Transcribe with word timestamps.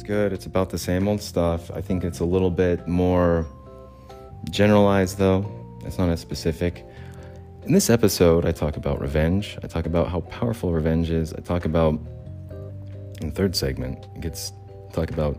Everything's 0.00 0.18
good. 0.18 0.32
It's 0.32 0.46
about 0.46 0.70
the 0.70 0.78
same 0.78 1.08
old 1.08 1.20
stuff. 1.20 1.70
I 1.70 1.82
think 1.82 2.04
it's 2.04 2.20
a 2.20 2.24
little 2.24 2.50
bit 2.50 2.88
more 2.88 3.46
generalized, 4.50 5.18
though. 5.18 5.44
It's 5.84 5.98
not 5.98 6.08
as 6.08 6.20
specific. 6.20 6.86
In 7.64 7.72
this 7.72 7.90
episode, 7.90 8.46
I 8.46 8.52
talk 8.52 8.78
about 8.78 8.98
revenge. 9.00 9.58
I 9.62 9.66
talk 9.66 9.84
about 9.84 10.08
how 10.08 10.20
powerful 10.20 10.72
revenge 10.72 11.10
is. 11.10 11.34
I 11.34 11.40
talk 11.40 11.66
about, 11.66 12.00
in 13.20 13.28
the 13.28 13.34
third 13.34 13.54
segment, 13.54 14.06
it 14.14 14.22
gets 14.22 14.52
talk 14.94 15.10
about 15.10 15.38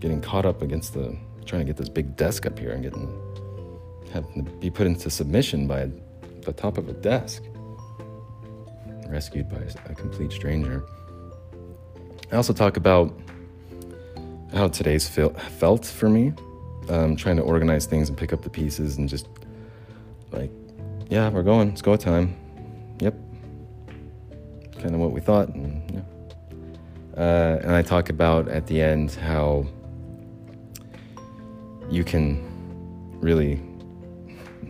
getting 0.00 0.20
caught 0.20 0.44
up 0.44 0.60
against 0.60 0.92
the 0.92 1.16
trying 1.46 1.62
to 1.62 1.66
get 1.66 1.76
this 1.76 1.88
big 1.88 2.14
desk 2.16 2.44
up 2.44 2.58
here 2.58 2.72
and 2.72 2.82
getting 2.82 3.08
having 4.12 4.44
to 4.44 4.50
be 4.60 4.70
put 4.70 4.86
into 4.86 5.08
submission 5.08 5.66
by 5.66 5.88
the 6.42 6.52
top 6.52 6.76
of 6.76 6.88
a 6.88 6.92
desk, 6.92 7.42
rescued 9.08 9.48
by 9.48 9.62
a 9.90 9.94
complete 9.94 10.30
stranger. 10.30 10.84
I 12.30 12.36
also 12.36 12.52
talk 12.52 12.76
about 12.76 13.14
how 14.52 14.68
today's 14.68 15.08
feel, 15.08 15.30
felt 15.30 15.84
for 15.84 16.08
me, 16.08 16.32
um, 16.88 17.16
trying 17.16 17.36
to 17.36 17.42
organize 17.42 17.86
things 17.86 18.08
and 18.08 18.18
pick 18.18 18.32
up 18.32 18.42
the 18.42 18.50
pieces 18.50 18.98
and 18.98 19.08
just 19.08 19.28
like, 20.32 20.50
yeah, 21.08 21.28
we're 21.28 21.42
going. 21.42 21.70
It's 21.70 21.82
go 21.82 21.96
time. 21.96 22.36
Yep. 23.00 23.14
Kind 24.80 24.94
of 24.94 25.00
what 25.00 25.12
we 25.12 25.20
thought. 25.20 25.48
And, 25.48 25.90
yeah. 25.90 26.00
uh, 27.16 27.60
and 27.62 27.72
I 27.72 27.82
talk 27.82 28.10
about 28.10 28.48
at 28.48 28.66
the 28.66 28.80
end 28.80 29.12
how 29.12 29.66
you 31.90 32.04
can 32.04 32.42
really 33.20 33.60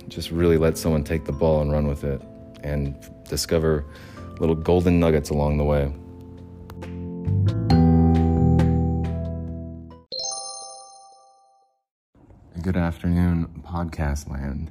just 0.08 0.30
really 0.30 0.58
let 0.58 0.78
someone 0.78 1.02
take 1.02 1.24
the 1.24 1.32
ball 1.32 1.60
and 1.60 1.72
run 1.72 1.86
with 1.86 2.04
it 2.04 2.20
and 2.62 2.94
discover 3.28 3.84
little 4.38 4.54
golden 4.54 5.00
nuggets 5.00 5.30
along 5.30 5.58
the 5.58 5.64
way. 5.64 5.92
Good 12.64 12.78
afternoon, 12.78 13.60
podcast 13.62 14.30
land. 14.30 14.70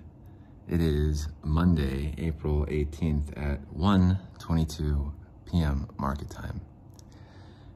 It 0.68 0.82
is 0.82 1.28
Monday, 1.44 2.16
April 2.18 2.66
18th 2.66 3.38
at 3.38 3.72
1:22 3.72 5.12
p.m. 5.46 5.88
market 6.00 6.28
time. 6.32 6.62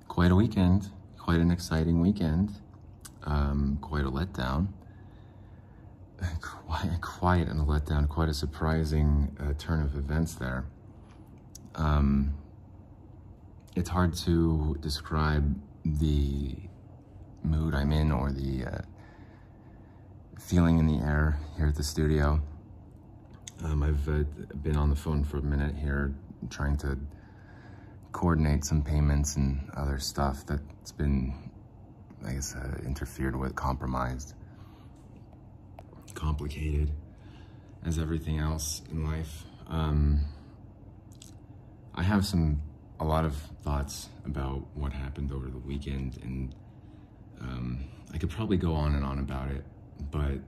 Quite 0.07 0.31
a 0.31 0.35
weekend, 0.35 0.89
quite 1.19 1.39
an 1.39 1.51
exciting 1.51 2.01
weekend. 2.01 2.49
Um, 3.25 3.77
quite 3.79 4.05
a 4.05 4.09
letdown. 4.09 4.69
Quite, 6.41 6.99
quite 6.99 7.47
a 7.47 7.53
letdown, 7.53 8.09
quite 8.09 8.29
a 8.29 8.33
surprising 8.33 9.37
uh, 9.39 9.53
turn 9.59 9.83
of 9.83 9.95
events 9.95 10.33
there. 10.33 10.65
Um, 11.75 12.33
it's 13.75 13.91
hard 13.91 14.15
to 14.25 14.77
describe 14.79 15.61
the 15.85 16.55
mood 17.43 17.75
I'm 17.75 17.91
in 17.91 18.11
or 18.11 18.31
the 18.31 18.65
uh, 18.65 18.81
feeling 20.39 20.79
in 20.79 20.87
the 20.87 21.03
air 21.03 21.39
here 21.57 21.67
at 21.67 21.75
the 21.75 21.83
studio. 21.83 22.41
Um, 23.63 23.83
I've 23.83 24.07
uh, 24.07 24.23
been 24.61 24.77
on 24.77 24.89
the 24.89 24.95
phone 24.95 25.23
for 25.23 25.37
a 25.37 25.41
minute 25.41 25.75
here 25.75 26.13
trying 26.49 26.77
to 26.77 26.97
coordinate 28.11 28.63
some 28.63 28.83
payments 28.83 29.35
and 29.35 29.69
other 29.75 29.99
stuff 29.99 30.45
that's 30.45 30.91
been, 30.91 31.51
I 32.25 32.33
guess, 32.33 32.55
uh, 32.55 32.77
interfered 32.85 33.35
with, 33.35 33.55
compromised, 33.55 34.35
complicated 36.13 36.91
as 37.85 37.97
everything 37.97 38.39
else 38.39 38.81
in 38.91 39.03
life. 39.03 39.43
Um, 39.67 40.21
I 41.95 42.03
have 42.03 42.25
some, 42.25 42.61
a 42.99 43.05
lot 43.05 43.25
of 43.25 43.35
thoughts 43.63 44.09
about 44.25 44.63
what 44.75 44.93
happened 44.93 45.31
over 45.31 45.47
the 45.47 45.57
weekend 45.57 46.19
and 46.23 46.55
um, 47.41 47.85
I 48.13 48.17
could 48.17 48.29
probably 48.29 48.57
go 48.57 48.73
on 48.73 48.95
and 48.95 49.03
on 49.03 49.19
about 49.19 49.51
it 49.51 49.63
but 50.11 50.39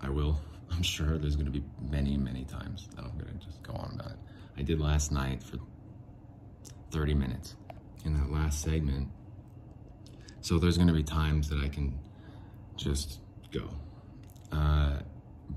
I 0.00 0.10
will. 0.10 0.40
I'm 0.70 0.82
sure 0.82 1.18
there's 1.18 1.36
going 1.36 1.46
to 1.46 1.52
be 1.52 1.62
many, 1.80 2.16
many 2.16 2.44
times 2.44 2.88
that 2.96 3.04
I'm 3.04 3.16
going 3.18 3.38
to 3.38 3.46
just 3.46 3.62
go 3.62 3.74
on 3.74 3.92
about 3.94 4.12
it. 4.12 4.18
I 4.56 4.62
did 4.62 4.80
last 4.80 5.12
night 5.12 5.42
for 5.42 5.58
30 6.90 7.14
minutes 7.14 7.56
in 8.04 8.14
that 8.14 8.30
last 8.30 8.62
segment. 8.62 9.08
So 10.40 10.58
there's 10.58 10.76
going 10.76 10.88
to 10.88 10.94
be 10.94 11.02
times 11.02 11.48
that 11.50 11.60
I 11.60 11.68
can 11.68 11.98
just 12.76 13.20
go. 13.52 13.68
Uh, 14.52 14.98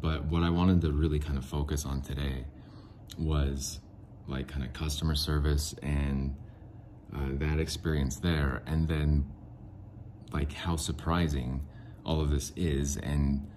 but 0.02 0.25
what 0.25 0.44
I 0.44 0.50
wanted 0.50 0.81
to 0.81 0.91
really 0.91 1.19
kind 1.19 1.38
of 1.38 1.46
focus 1.46 1.85
on 1.85 2.02
today 2.02 2.46
was 3.18 3.79
like 4.28 4.47
kind 4.47 4.64
of 4.64 4.74
customer 4.74 5.16
service 5.16 5.74
and 5.81 6.35
uh, 7.16 7.29
that 7.34 7.59
experience 7.59 8.18
there. 8.18 8.62
And 8.66 8.88
then 8.88 9.25
like 10.31 10.53
how 10.53 10.75
surprising 10.75 11.66
all 12.07 12.22
of 12.22 12.31
this 12.31 12.51
is 12.56 12.97
and 12.97 13.47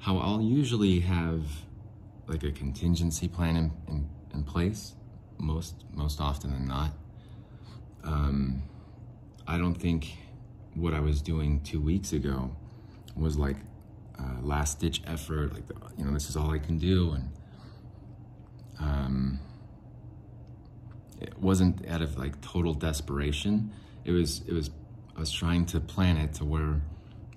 how 0.00 0.18
I'll 0.18 0.40
usually 0.40 1.00
have 1.00 1.42
like 2.26 2.44
a 2.44 2.52
contingency 2.52 3.28
plan 3.28 3.56
in, 3.56 3.72
in, 3.88 4.08
in 4.32 4.44
place 4.44 4.94
most 5.38 5.84
most 5.92 6.20
often 6.20 6.52
than 6.52 6.66
not. 6.66 6.92
Um, 8.04 8.62
I 9.46 9.58
don't 9.58 9.74
think 9.74 10.16
what 10.74 10.94
I 10.94 11.00
was 11.00 11.20
doing 11.20 11.60
two 11.60 11.80
weeks 11.80 12.12
ago 12.12 12.56
was 13.16 13.36
like 13.36 13.56
last 14.42 14.80
ditch 14.80 15.02
effort, 15.06 15.52
like 15.52 15.66
the, 15.68 15.74
you 15.96 16.04
know 16.04 16.12
this 16.12 16.28
is 16.28 16.36
all 16.36 16.50
I 16.50 16.58
can 16.58 16.78
do, 16.78 17.12
and 17.12 17.30
um, 18.80 19.40
it 21.20 21.38
wasn't 21.38 21.86
out 21.88 22.02
of 22.02 22.18
like 22.18 22.40
total 22.40 22.74
desperation. 22.74 23.72
It 24.04 24.12
was 24.12 24.42
it 24.46 24.52
was 24.52 24.70
I 25.16 25.20
was 25.20 25.30
trying 25.30 25.66
to 25.66 25.80
plan 25.80 26.16
it 26.16 26.34
to 26.34 26.44
where 26.44 26.80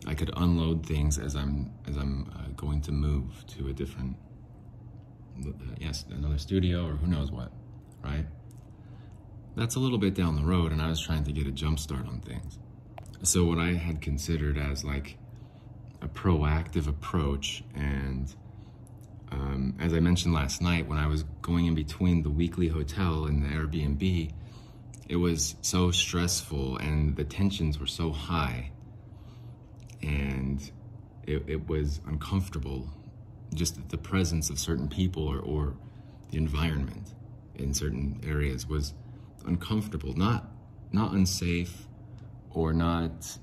I 0.07 0.15
could 0.15 0.31
unload 0.35 0.85
things 0.85 1.19
as 1.19 1.35
I'm 1.35 1.71
as 1.87 1.95
I'm 1.95 2.31
uh, 2.35 2.49
going 2.55 2.81
to 2.81 2.91
move 2.91 3.45
to 3.57 3.67
a 3.67 3.73
different, 3.73 4.17
uh, 5.45 5.51
yes, 5.79 6.05
another 6.09 6.37
studio 6.37 6.87
or 6.87 6.93
who 6.93 7.07
knows 7.07 7.31
what, 7.31 7.51
right? 8.03 8.25
That's 9.55 9.75
a 9.75 9.79
little 9.79 9.97
bit 9.97 10.15
down 10.15 10.35
the 10.35 10.43
road, 10.43 10.71
and 10.71 10.81
I 10.81 10.89
was 10.89 10.99
trying 10.99 11.23
to 11.25 11.31
get 11.31 11.45
a 11.45 11.51
jump 11.51 11.77
start 11.77 12.07
on 12.07 12.21
things. 12.21 12.57
So 13.21 13.43
what 13.45 13.59
I 13.59 13.73
had 13.73 14.01
considered 14.01 14.57
as 14.57 14.83
like 14.83 15.17
a 16.01 16.07
proactive 16.07 16.87
approach, 16.87 17.63
and 17.75 18.33
um, 19.31 19.75
as 19.79 19.93
I 19.93 19.99
mentioned 19.99 20.33
last 20.33 20.61
night, 20.61 20.87
when 20.87 20.97
I 20.97 21.05
was 21.05 21.23
going 21.43 21.67
in 21.67 21.75
between 21.75 22.23
the 22.23 22.31
weekly 22.31 22.69
hotel 22.69 23.25
and 23.25 23.43
the 23.43 23.49
Airbnb, 23.49 24.31
it 25.07 25.17
was 25.17 25.55
so 25.61 25.91
stressful, 25.91 26.77
and 26.77 27.15
the 27.15 27.23
tensions 27.23 27.77
were 27.77 27.85
so 27.85 28.11
high 28.11 28.71
and 30.03 30.71
it, 31.27 31.43
it 31.47 31.67
was 31.67 32.01
uncomfortable 32.07 32.89
just 33.53 33.89
the 33.89 33.97
presence 33.97 34.49
of 34.49 34.57
certain 34.57 34.87
people 34.87 35.27
or, 35.27 35.39
or 35.39 35.75
the 36.29 36.37
environment 36.37 37.13
in 37.55 37.73
certain 37.73 38.19
areas 38.25 38.67
was 38.67 38.93
uncomfortable 39.45 40.13
not 40.13 40.51
not 40.91 41.13
unsafe 41.13 41.87
or 42.51 42.73
not 42.73 43.37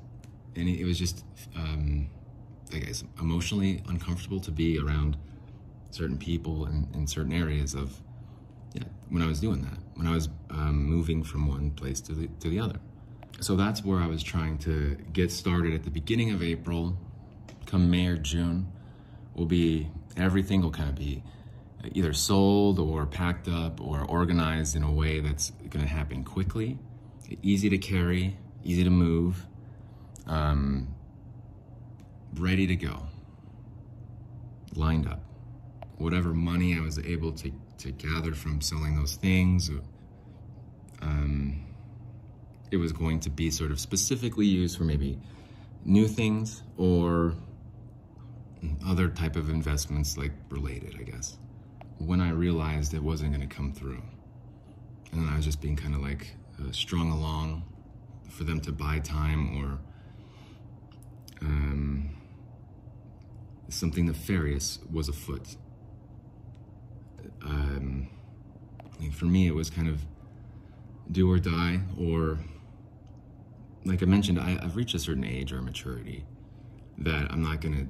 any 0.56 0.80
it 0.80 0.84
was 0.84 0.98
just 0.98 1.24
um 1.56 2.08
i 2.74 2.78
guess 2.78 3.04
emotionally 3.20 3.82
uncomfortable 3.88 4.40
to 4.40 4.50
be 4.50 4.78
around 4.78 5.16
certain 5.90 6.18
people 6.18 6.66
in, 6.66 6.86
in 6.94 7.06
certain 7.06 7.32
areas 7.32 7.74
of 7.74 8.00
yeah 8.74 8.84
when 9.08 9.22
i 9.22 9.26
was 9.26 9.40
doing 9.40 9.62
that 9.62 9.78
when 9.94 10.06
i 10.06 10.14
was 10.14 10.28
um, 10.50 10.84
moving 10.84 11.22
from 11.22 11.46
one 11.46 11.70
place 11.70 12.00
to 12.00 12.12
the 12.12 12.28
to 12.40 12.48
the 12.48 12.58
other 12.58 12.78
so 13.40 13.56
that's 13.56 13.84
where 13.84 13.98
I 14.00 14.06
was 14.06 14.22
trying 14.22 14.58
to 14.58 14.96
get 15.12 15.30
started 15.30 15.74
at 15.74 15.84
the 15.84 15.90
beginning 15.90 16.32
of 16.32 16.42
April. 16.42 16.96
Come 17.66 17.90
May 17.90 18.06
or 18.06 18.16
June, 18.16 18.72
will 19.34 19.46
be 19.46 19.88
everything 20.16 20.62
will 20.62 20.70
kind 20.70 20.88
of 20.88 20.96
be 20.96 21.22
either 21.94 22.12
sold 22.12 22.78
or 22.78 23.06
packed 23.06 23.48
up 23.48 23.80
or 23.80 24.04
organized 24.04 24.74
in 24.74 24.82
a 24.82 24.90
way 24.90 25.20
that's 25.20 25.50
going 25.70 25.84
to 25.84 25.90
happen 25.90 26.24
quickly, 26.24 26.78
easy 27.42 27.68
to 27.70 27.78
carry, 27.78 28.36
easy 28.64 28.82
to 28.82 28.90
move, 28.90 29.46
um, 30.26 30.88
ready 32.34 32.66
to 32.66 32.74
go, 32.74 33.06
lined 34.74 35.06
up. 35.06 35.20
Whatever 35.98 36.34
money 36.34 36.76
I 36.76 36.80
was 36.80 36.98
able 36.98 37.32
to, 37.32 37.52
to 37.78 37.92
gather 37.92 38.32
from 38.34 38.60
selling 38.60 38.96
those 38.96 39.14
things, 39.14 39.70
um, 41.00 41.67
it 42.70 42.76
was 42.76 42.92
going 42.92 43.20
to 43.20 43.30
be 43.30 43.50
sort 43.50 43.70
of 43.70 43.80
specifically 43.80 44.46
used 44.46 44.76
for 44.76 44.84
maybe 44.84 45.18
new 45.84 46.06
things 46.06 46.62
or 46.76 47.34
other 48.86 49.08
type 49.08 49.36
of 49.36 49.48
investments 49.48 50.16
like 50.16 50.32
related, 50.50 50.96
I 50.98 51.04
guess. 51.04 51.38
When 51.98 52.20
I 52.20 52.30
realized 52.30 52.94
it 52.94 53.02
wasn't 53.02 53.34
going 53.34 53.46
to 53.46 53.54
come 53.54 53.72
through, 53.72 54.02
and 55.12 55.28
I 55.28 55.36
was 55.36 55.44
just 55.44 55.60
being 55.60 55.76
kind 55.76 55.94
of 55.94 56.02
like 56.02 56.34
uh, 56.60 56.70
strung 56.72 57.10
along 57.10 57.62
for 58.28 58.44
them 58.44 58.60
to 58.60 58.72
buy 58.72 58.98
time 58.98 59.56
or 59.58 59.78
um, 61.40 62.10
something 63.68 64.06
nefarious 64.06 64.78
was 64.90 65.08
afoot. 65.08 65.56
Um, 67.42 68.08
for 69.12 69.26
me, 69.26 69.46
it 69.46 69.54
was 69.54 69.70
kind 69.70 69.88
of 69.88 70.00
do 71.10 71.30
or 71.30 71.38
die 71.38 71.80
or 71.98 72.38
like 73.88 74.02
I 74.02 74.06
mentioned, 74.06 74.38
I, 74.38 74.58
I've 74.62 74.76
reached 74.76 74.94
a 74.94 74.98
certain 74.98 75.24
age 75.24 75.52
or 75.52 75.62
maturity 75.62 76.24
that 76.98 77.30
I'm 77.30 77.42
not 77.42 77.60
gonna. 77.60 77.86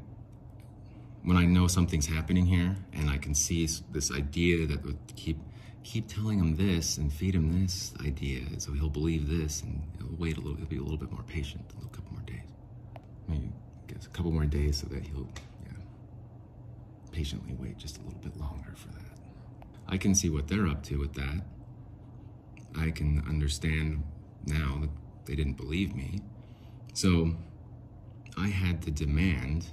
When 1.25 1.37
I 1.37 1.45
know 1.45 1.67
something's 1.67 2.07
happening 2.07 2.47
here, 2.47 2.77
and 2.93 3.11
I 3.11 3.19
can 3.19 3.35
see 3.35 3.69
this 3.91 4.13
idea 4.13 4.67
that 4.67 4.85
would 4.85 4.99
keep 5.17 5.39
keep 5.83 6.07
telling 6.09 6.39
him 6.39 6.57
this 6.57 6.97
and 6.97 7.13
feed 7.13 7.35
him 7.35 7.61
this 7.61 7.93
idea, 8.05 8.43
so 8.59 8.73
he'll 8.73 8.89
believe 8.89 9.29
this, 9.29 9.63
and 9.63 9.83
he'll 9.99 10.17
wait 10.17 10.37
a 10.37 10.41
little. 10.41 10.57
He'll 10.57 10.67
be 10.67 10.79
a 10.79 10.83
little 10.83 10.97
bit 10.97 11.11
more 11.11 11.25
patient, 11.25 11.65
a 11.73 11.75
little 11.75 11.91
couple 11.91 12.13
more 12.13 12.23
days, 12.23 12.47
maybe 13.27 13.51
guess 13.89 14.07
a 14.07 14.11
couple 14.11 14.31
more 14.31 14.47
days, 14.47 14.79
so 14.79 14.87
that 14.87 15.05
he'll 15.05 15.29
yeah 15.65 15.73
patiently 17.11 17.55
wait 17.59 17.77
just 17.77 17.99
a 17.99 18.03
little 18.03 18.21
bit 18.21 18.37
longer 18.39 18.75
for 18.77 18.89
that. 18.89 19.19
I 19.89 19.97
can 19.97 20.15
see 20.15 20.31
what 20.31 20.47
they're 20.47 20.69
up 20.69 20.85
to 20.85 20.99
with 20.99 21.15
that. 21.15 21.43
I 22.77 22.91
can 22.91 23.25
understand 23.29 24.05
now 24.47 24.79
that 24.83 24.91
they 25.29 25.37
didn't 25.37 25.59
believe 25.59 25.95
me. 25.95 26.21
So 26.95 27.35
I 28.37 28.49
had 28.49 28.83
to 28.83 28.91
demand 28.91 29.69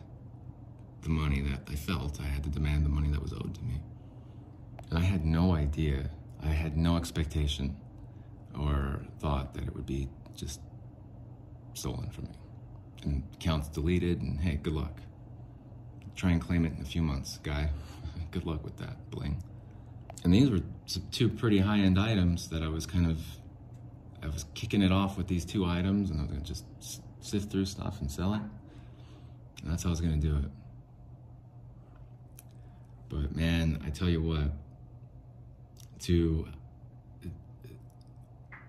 the 1.01 1.09
money 1.09 1.41
that 1.41 1.61
I 1.67 1.75
felt. 1.75 2.19
I 2.19 2.25
had 2.25 2.43
to 2.43 2.49
demand 2.49 2.85
the 2.85 2.89
money 2.89 3.09
that 3.11 3.21
was 3.21 3.33
owed 3.33 3.55
to 3.55 3.63
me. 3.63 3.79
And 4.89 4.99
I 4.99 5.03
had 5.03 5.25
no 5.25 5.55
idea, 5.55 6.09
I 6.43 6.49
had 6.49 6.77
no 6.77 6.97
expectation 6.97 7.77
or 8.59 9.01
thought 9.19 9.53
that 9.53 9.63
it 9.63 9.73
would 9.75 9.85
be 9.85 10.09
just 10.35 10.59
stolen 11.73 12.09
from 12.09 12.25
me. 12.25 12.31
And 13.03 13.23
accounts 13.35 13.69
deleted, 13.69 14.21
and 14.21 14.39
hey, 14.41 14.55
good 14.61 14.73
luck. 14.73 14.99
Try 16.15 16.31
and 16.31 16.41
claim 16.41 16.65
it 16.65 16.73
in 16.75 16.81
a 16.81 16.85
few 16.85 17.01
months, 17.01 17.39
guy. 17.43 17.69
good 18.31 18.45
luck 18.45 18.63
with 18.63 18.77
that, 18.77 19.09
bling. 19.09 19.41
And 20.23 20.33
these 20.33 20.49
were 20.49 20.61
two 21.11 21.29
pretty 21.29 21.59
high 21.59 21.79
end 21.79 21.99
items 21.99 22.49
that 22.49 22.63
I 22.63 22.67
was 22.67 22.85
kind 22.85 23.09
of, 23.09 23.19
I 24.25 24.29
was 24.29 24.45
kicking 24.55 24.81
it 24.81 24.91
off 24.91 25.17
with 25.17 25.27
these 25.27 25.45
two 25.45 25.65
items 25.65 26.09
and 26.09 26.19
I 26.19 26.23
was 26.23 26.31
gonna 26.31 26.43
just 26.43 26.65
sift 27.21 27.51
through 27.51 27.65
stuff 27.65 28.01
and 28.01 28.09
sell 28.09 28.33
it. 28.33 28.41
And 29.61 29.71
that's 29.71 29.83
how 29.83 29.89
I 29.89 29.91
was 29.91 30.01
gonna 30.01 30.17
do 30.17 30.35
it. 30.37 30.51
But 33.07 33.35
man, 33.35 33.81
I 33.85 33.91
tell 33.91 34.09
you 34.09 34.21
what, 34.21 34.51
to, 36.01 36.47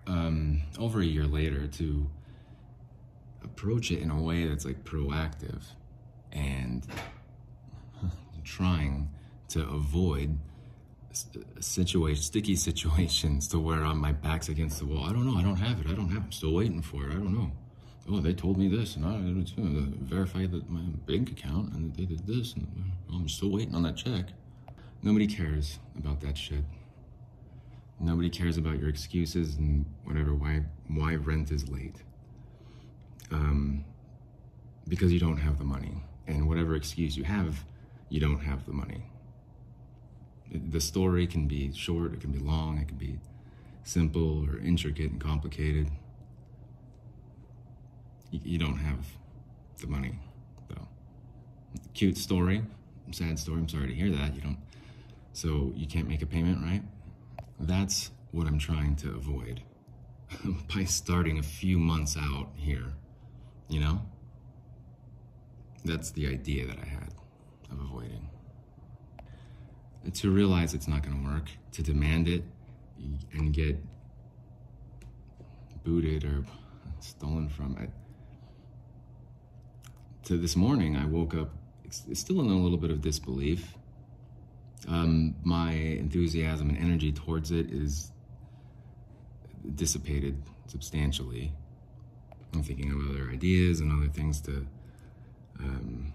um, 0.06 0.62
over 0.78 1.00
a 1.00 1.04
year 1.04 1.26
later, 1.26 1.66
to 1.66 2.10
approach 3.42 3.90
it 3.90 4.00
in 4.00 4.10
a 4.10 4.20
way 4.20 4.46
that's 4.46 4.66
like 4.66 4.84
proactive 4.84 5.62
and 6.32 6.86
trying 8.44 9.08
to 9.48 9.66
avoid 9.68 10.38
situation, 11.60 12.22
sticky 12.22 12.56
situations 12.68 13.48
to 13.48 13.58
where 13.58 13.84
I'm, 13.84 13.98
my 13.98 14.12
back's 14.12 14.48
against 14.48 14.78
the 14.78 14.86
wall. 14.86 15.04
I 15.04 15.12
don't 15.12 15.26
know. 15.26 15.38
I 15.38 15.42
don't 15.42 15.56
have 15.56 15.80
it. 15.80 15.86
I 15.86 15.94
don't 15.94 16.08
have 16.08 16.22
it. 16.22 16.26
I'm 16.26 16.32
still 16.32 16.54
waiting 16.54 16.82
for 16.82 17.04
it. 17.08 17.10
I 17.12 17.14
don't 17.14 17.34
know. 17.34 17.50
Oh, 18.08 18.20
they 18.20 18.32
told 18.32 18.56
me 18.56 18.68
this, 18.68 18.94
and 18.94 19.04
I 19.04 19.16
uh, 19.60 19.86
verified 20.04 20.52
that 20.52 20.70
my 20.70 20.80
bank 21.06 21.30
account, 21.30 21.72
and 21.72 21.92
they 21.96 22.04
did 22.04 22.24
this, 22.24 22.54
and 22.54 22.92
I'm 23.12 23.28
still 23.28 23.50
waiting 23.50 23.74
on 23.74 23.82
that 23.82 23.96
check. 23.96 24.26
Nobody 25.02 25.26
cares 25.26 25.80
about 25.98 26.20
that 26.20 26.38
shit. 26.38 26.64
Nobody 27.98 28.30
cares 28.30 28.58
about 28.58 28.78
your 28.78 28.88
excuses 28.88 29.56
and 29.56 29.86
whatever. 30.04 30.34
Why 30.34 30.62
why 30.88 31.16
rent 31.16 31.50
is 31.50 31.68
late? 31.68 31.96
Um, 33.32 33.84
because 34.86 35.12
you 35.12 35.18
don't 35.18 35.38
have 35.38 35.58
the 35.58 35.64
money, 35.64 36.04
and 36.28 36.46
whatever 36.46 36.76
excuse 36.76 37.16
you 37.16 37.24
have, 37.24 37.64
you 38.08 38.20
don't 38.20 38.38
have 38.38 38.66
the 38.66 38.72
money 38.72 39.02
the 40.52 40.80
story 40.80 41.26
can 41.26 41.46
be 41.46 41.72
short, 41.72 42.14
it 42.14 42.20
can 42.20 42.32
be 42.32 42.38
long, 42.38 42.78
it 42.78 42.88
can 42.88 42.96
be 42.96 43.18
simple 43.82 44.46
or 44.48 44.58
intricate 44.58 45.10
and 45.10 45.20
complicated. 45.20 45.90
You, 48.30 48.58
don't 48.58 48.76
have 48.76 49.06
the 49.80 49.86
money, 49.86 50.18
though. 50.68 50.88
Cute 51.94 52.18
story, 52.18 52.62
sad 53.12 53.38
story. 53.38 53.58
I'm 53.58 53.68
sorry 53.68 53.86
to 53.88 53.94
hear 53.94 54.10
that. 54.10 54.34
You 54.34 54.42
don't. 54.42 54.58
So 55.32 55.72
you 55.74 55.86
can't 55.86 56.08
make 56.08 56.22
a 56.22 56.26
payment, 56.26 56.62
right? 56.62 56.82
That's 57.60 58.10
what 58.32 58.46
I'm 58.46 58.58
trying 58.58 58.96
to 58.96 59.10
avoid 59.10 59.62
by 60.74 60.84
starting 60.84 61.38
a 61.38 61.42
few 61.42 61.78
months 61.78 62.16
out 62.16 62.48
here. 62.56 62.92
You 63.68 63.80
know. 63.80 64.02
That's 65.84 66.10
the 66.10 66.26
idea 66.26 66.66
that 66.66 66.78
I 66.78 66.84
had 66.84 67.14
of 67.70 67.80
avoiding 67.80 68.28
to 70.14 70.30
realize 70.30 70.74
it's 70.74 70.88
not 70.88 71.02
going 71.02 71.22
to 71.22 71.30
work, 71.30 71.50
to 71.72 71.82
demand 71.82 72.28
it 72.28 72.44
and 73.32 73.52
get 73.52 73.76
booted 75.84 76.24
or 76.24 76.44
stolen 77.00 77.48
from 77.48 77.76
it. 77.78 77.90
To 80.24 80.36
this 80.36 80.56
morning, 80.56 80.96
I 80.96 81.06
woke 81.06 81.34
up 81.34 81.50
still 81.90 82.40
in 82.40 82.46
a 82.46 82.58
little 82.58 82.78
bit 82.78 82.90
of 82.90 83.00
disbelief. 83.00 83.74
Um, 84.88 85.36
my 85.44 85.72
enthusiasm 85.72 86.68
and 86.68 86.78
energy 86.78 87.12
towards 87.12 87.50
it 87.50 87.70
is 87.70 88.10
dissipated 89.74 90.42
substantially. 90.66 91.52
I'm 92.54 92.62
thinking 92.62 92.90
of 92.90 93.10
other 93.10 93.30
ideas 93.30 93.80
and 93.80 93.92
other 93.92 94.10
things 94.10 94.40
to 94.42 94.66
um, 95.60 96.12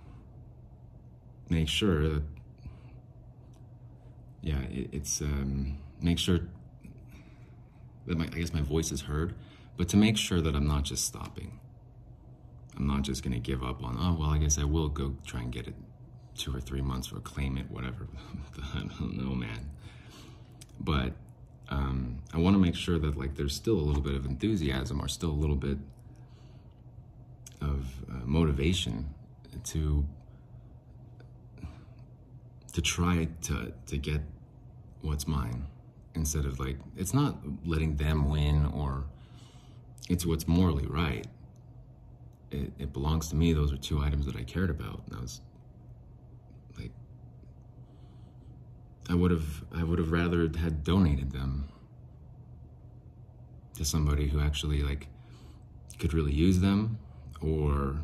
make 1.50 1.68
sure 1.68 2.08
that 2.10 2.24
yeah, 4.42 4.62
it, 4.64 4.90
it's 4.92 5.22
um, 5.22 5.78
make 6.02 6.20
sure 6.20 6.40
that 8.08 8.18
my, 8.18 8.26
I 8.26 8.28
guess 8.28 8.54
my 8.54 8.62
voice 8.62 8.92
is 8.92 9.02
heard, 9.02 9.34
but 9.78 9.88
to 9.90 9.98
make 9.98 10.18
sure 10.18 10.42
that 10.42 10.56
I'm 10.56 10.68
not 10.68 10.84
just 10.84 11.06
stopping. 11.06 11.60
I'm 12.78 12.88
not 12.88 13.04
just 13.04 13.22
gonna 13.24 13.40
give 13.40 13.64
up 13.64 13.84
on. 13.84 13.98
Oh 14.00 14.18
well, 14.20 14.30
I 14.30 14.38
guess 14.38 14.58
I 14.58 14.64
will 14.64 14.90
go 14.90 15.16
try 15.26 15.42
and 15.42 15.52
get 15.52 15.68
it 15.68 15.76
two 16.36 16.56
or 16.56 16.60
three 16.60 16.82
months 16.82 17.12
or 17.12 17.20
claim 17.20 17.58
it, 17.58 17.70
whatever. 17.70 18.08
I 18.74 18.80
don't 18.80 19.18
know, 19.18 19.36
man. 19.36 19.70
But 20.80 21.14
um, 21.70 22.20
I 22.34 22.38
want 22.38 22.56
to 22.56 22.60
make 22.60 22.76
sure 22.76 22.98
that 23.00 23.18
like 23.18 23.36
there's 23.36 23.56
still 23.56 23.76
a 23.76 23.82
little 23.82 24.02
bit 24.02 24.16
of 24.16 24.26
enthusiasm 24.26 25.02
or 25.02 25.08
still 25.08 25.30
a 25.30 25.34
little 25.34 25.56
bit 25.56 25.78
of 27.62 27.88
uh, 28.10 28.26
motivation 28.26 29.14
to 29.66 30.06
to 32.74 32.82
try 32.82 33.28
to 33.44 33.74
to 33.88 33.98
get 33.98 34.22
what's 35.02 35.28
mine 35.28 35.66
instead 36.16 36.46
of 36.46 36.60
like 36.60 36.78
it's 36.96 37.14
not 37.14 37.38
letting 37.66 37.96
them 37.96 38.30
win 38.30 38.66
or 38.66 39.06
it's 40.10 40.26
what's 40.26 40.48
morally 40.48 40.86
right. 40.88 41.26
It, 42.52 42.74
it 42.78 42.94
belongs 42.94 43.30
to 43.30 43.36
me. 43.36 43.54
Those 43.54 43.72
are 43.72 43.78
two 43.78 44.02
items 44.02 44.26
that 44.26 44.36
i 44.36 44.44
cared 44.44 44.70
about. 44.70 45.04
And 45.08 45.18
i 45.18 45.22
was 45.22 45.42
like 46.78 46.92
i 49.10 49.16
would 49.16 49.32
have 49.32 49.64
i 49.76 49.84
would 49.84 50.00
have 50.00 50.12
rather 50.12 50.42
had 50.58 50.84
donated 50.84 51.32
them 51.32 51.70
to 53.76 53.86
somebody 53.86 54.28
who 54.28 54.40
actually 54.42 54.82
like 54.84 55.08
could 55.98 56.14
really 56.14 56.34
use 56.34 56.60
them 56.60 56.98
or 57.42 58.00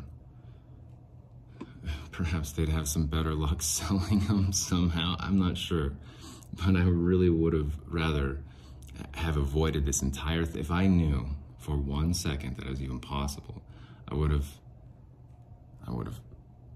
perhaps 2.18 2.50
they'd 2.50 2.68
have 2.68 2.88
some 2.88 3.06
better 3.06 3.32
luck 3.32 3.62
selling 3.78 4.18
them 4.26 4.52
somehow. 4.52 5.14
I'm 5.20 5.38
not 5.38 5.56
sure. 5.56 5.92
But 6.52 6.74
I 6.74 6.82
really 6.82 7.30
would 7.30 7.52
have 7.52 7.72
rather 7.86 8.42
have 9.12 9.36
avoided 9.36 9.86
this 9.86 10.02
entire. 10.02 10.42
If 10.42 10.72
I 10.72 10.88
knew 10.88 11.28
for 11.58 11.76
one 11.76 12.12
second 12.12 12.56
that 12.56 12.66
it 12.66 12.70
was 12.70 12.82
even 12.82 12.98
possible, 12.98 13.62
I 14.08 14.16
would 14.16 14.32
have 14.32 14.48
I 15.86 15.92
would 15.92 16.06
have 16.06 16.20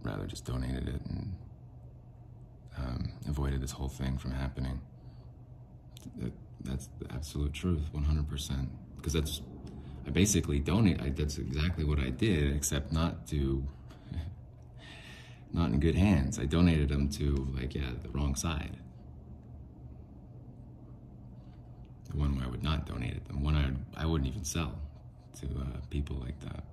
rather 0.05 0.27
just 0.27 0.45
donated 0.45 0.89
it 0.89 1.01
and 1.07 1.35
um, 2.79 3.13
avoided 3.29 3.61
this 3.61 3.73
whole 3.73 3.89
thing 3.89 4.19
from 4.19 4.31
happening. 4.31 4.81
That, 6.19 6.33
that's 6.63 6.89
the 7.01 7.13
absolute 7.13 7.53
truth, 7.53 7.83
100%. 7.93 8.69
Because 8.97 9.13
that's, 9.13 9.43
I 10.07 10.11
basically 10.11 10.61
donate, 10.61 11.01
I, 11.03 11.11
that's 11.11 11.39
exactly 11.39 11.85
what 11.85 11.99
I 11.99 12.09
did, 12.09 12.57
except 12.57 12.91
not 12.93 13.27
to 13.29 13.67
not 15.53 15.71
in 15.71 15.81
good 15.81 15.95
hands. 15.95 16.39
I 16.39 16.47
donated 16.47 16.89
them 16.89 17.09
to, 17.11 17.53
like, 17.55 17.75
yeah, 17.75 17.91
the 18.03 18.09
wrong 18.11 18.35
side. 18.35 18.77
The 22.11 22.17
one 22.17 22.37
where 22.37 22.47
I 22.47 22.49
would 22.49 22.63
not 22.63 22.87
donate 22.87 23.15
it, 23.15 23.25
the 23.27 23.37
one 23.37 23.55
I, 23.55 24.03
I 24.03 24.07
wouldn't 24.07 24.29
even 24.29 24.45
sell 24.45 24.79
to 25.41 25.47
uh, 25.47 25.81
people 25.91 26.17
like 26.17 26.39
that. 26.41 26.65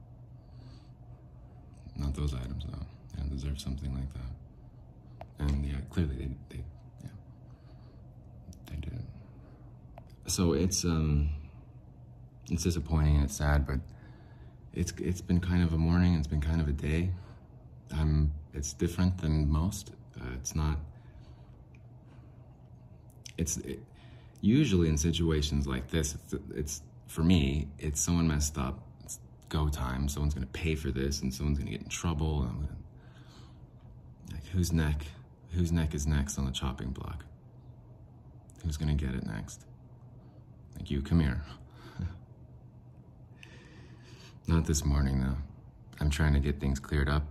Not 1.95 2.13
those 2.13 2.33
items, 2.33 2.65
though. 2.65 2.85
They 3.13 3.21
don't 3.21 3.29
deserve 3.29 3.59
something 3.59 3.93
like 3.93 4.13
that. 4.13 4.29
And 5.39 5.65
yeah, 5.65 5.75
clearly 5.89 6.15
they, 6.15 6.29
they 6.49 6.63
yeah, 7.01 7.09
they 8.69 8.75
did. 8.75 9.03
So 10.27 10.53
it's 10.53 10.83
um, 10.83 11.29
it's 12.49 12.63
disappointing 12.63 13.15
and 13.15 13.25
it's 13.25 13.35
sad, 13.35 13.65
but 13.65 13.79
it's 14.73 14.93
it's 14.97 15.21
been 15.21 15.39
kind 15.39 15.63
of 15.63 15.73
a 15.73 15.77
morning. 15.77 16.15
It's 16.15 16.27
been 16.27 16.41
kind 16.41 16.61
of 16.61 16.67
a 16.67 16.73
day. 16.73 17.11
I'm 17.91 18.33
it's 18.53 18.73
different 18.73 19.17
than 19.19 19.49
most. 19.49 19.91
Uh, 20.19 20.25
it's 20.35 20.55
not. 20.55 20.77
It's 23.37 23.57
it, 23.57 23.79
usually 24.41 24.89
in 24.89 24.97
situations 24.97 25.67
like 25.67 25.89
this. 25.89 26.15
It's, 26.15 26.35
it's 26.53 26.81
for 27.07 27.23
me. 27.23 27.67
It's 27.77 28.01
someone 28.01 28.27
messed 28.27 28.57
up. 28.57 28.79
It's 29.03 29.19
go 29.49 29.69
time. 29.69 30.07
Someone's 30.09 30.33
gonna 30.33 30.47
pay 30.47 30.75
for 30.75 30.91
this, 30.91 31.21
and 31.21 31.33
someone's 31.33 31.59
gonna 31.59 31.71
get 31.71 31.81
in 31.81 31.89
trouble. 31.89 32.43
And 32.43 32.67
like, 34.31 34.45
whose 34.47 34.73
neck? 34.73 35.05
Whose 35.51 35.71
neck 35.71 35.93
is 35.93 36.05
next 36.05 36.37
on 36.37 36.45
the 36.45 36.51
chopping 36.51 36.89
block? 36.89 37.25
Who's 38.63 38.77
gonna 38.77 38.95
get 38.95 39.13
it 39.15 39.25
next? 39.25 39.65
Like 40.75 40.91
you, 40.91 41.01
come 41.01 41.19
here. 41.19 41.41
Not 44.47 44.65
this 44.65 44.83
morning 44.83 45.21
though. 45.21 45.37
I'm 46.01 46.09
trying 46.09 46.33
to 46.33 46.39
get 46.39 46.59
things 46.59 46.79
cleared 46.79 47.09
up 47.09 47.23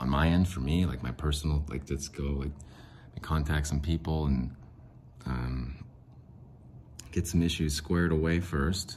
on 0.00 0.08
my 0.08 0.28
end 0.28 0.48
for 0.48 0.60
me, 0.60 0.86
like 0.86 1.02
my 1.02 1.12
personal, 1.12 1.64
like 1.68 1.88
let's 1.88 2.08
go, 2.08 2.24
like 2.24 2.52
contact 3.22 3.66
some 3.66 3.80
people 3.80 4.26
and 4.26 4.56
um, 5.26 5.84
get 7.12 7.26
some 7.26 7.42
issues 7.42 7.74
squared 7.74 8.12
away 8.12 8.40
first. 8.40 8.96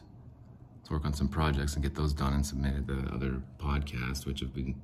Let's 0.77 0.89
work 0.89 1.05
on 1.05 1.13
some 1.13 1.27
projects 1.27 1.73
and 1.73 1.83
get 1.83 1.93
those 1.95 2.13
done 2.13 2.33
and 2.33 2.45
submitted 2.45 2.87
the 2.87 3.13
other 3.13 3.41
podcast, 3.59 4.25
which 4.25 4.39
have 4.39 4.53
been 4.53 4.81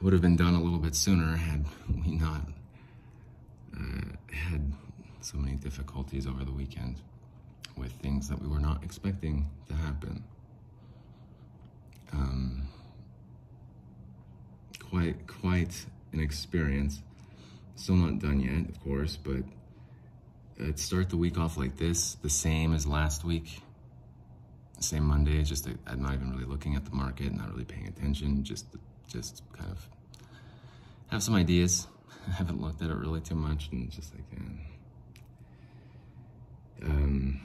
would 0.00 0.12
have 0.12 0.22
been 0.22 0.36
done 0.36 0.54
a 0.54 0.62
little 0.62 0.78
bit 0.78 0.94
sooner 0.94 1.36
had 1.36 1.64
we 2.04 2.14
not 2.14 2.42
uh, 3.76 4.32
had 4.32 4.72
so 5.20 5.36
many 5.36 5.56
difficulties 5.56 6.26
over 6.26 6.44
the 6.44 6.52
weekend 6.52 7.00
with 7.76 7.90
things 7.92 8.28
that 8.28 8.40
we 8.40 8.46
were 8.46 8.60
not 8.60 8.84
expecting 8.84 9.48
to 9.68 9.74
happen. 9.74 10.22
Um, 12.12 12.67
quite, 14.90 15.26
quite 15.26 15.86
an 16.12 16.20
experience. 16.20 17.02
Still 17.76 17.96
not 17.96 18.18
done 18.18 18.40
yet, 18.40 18.68
of 18.68 18.80
course, 18.82 19.16
but 19.16 19.42
uh, 20.60 20.72
start 20.74 21.10
the 21.10 21.16
week 21.16 21.38
off 21.38 21.56
like 21.56 21.76
this, 21.76 22.14
the 22.22 22.30
same 22.30 22.74
as 22.74 22.86
last 22.86 23.24
week. 23.24 23.60
Same 24.80 25.04
Monday, 25.04 25.42
just 25.42 25.68
I'm 25.86 26.02
not 26.02 26.14
even 26.14 26.30
really 26.30 26.44
looking 26.44 26.76
at 26.76 26.84
the 26.84 26.92
market, 26.92 27.32
not 27.32 27.50
really 27.50 27.64
paying 27.64 27.88
attention, 27.88 28.44
just, 28.44 28.66
just 29.08 29.42
kind 29.52 29.70
of 29.70 29.88
have 31.08 31.22
some 31.22 31.34
ideas. 31.34 31.86
I 32.28 32.30
haven't 32.38 32.60
looked 32.60 32.82
at 32.82 32.90
it 32.90 32.96
really 32.96 33.20
too 33.20 33.34
much, 33.34 33.70
and 33.72 33.90
just 33.90 34.14
like, 34.14 34.24
um, 36.84 37.40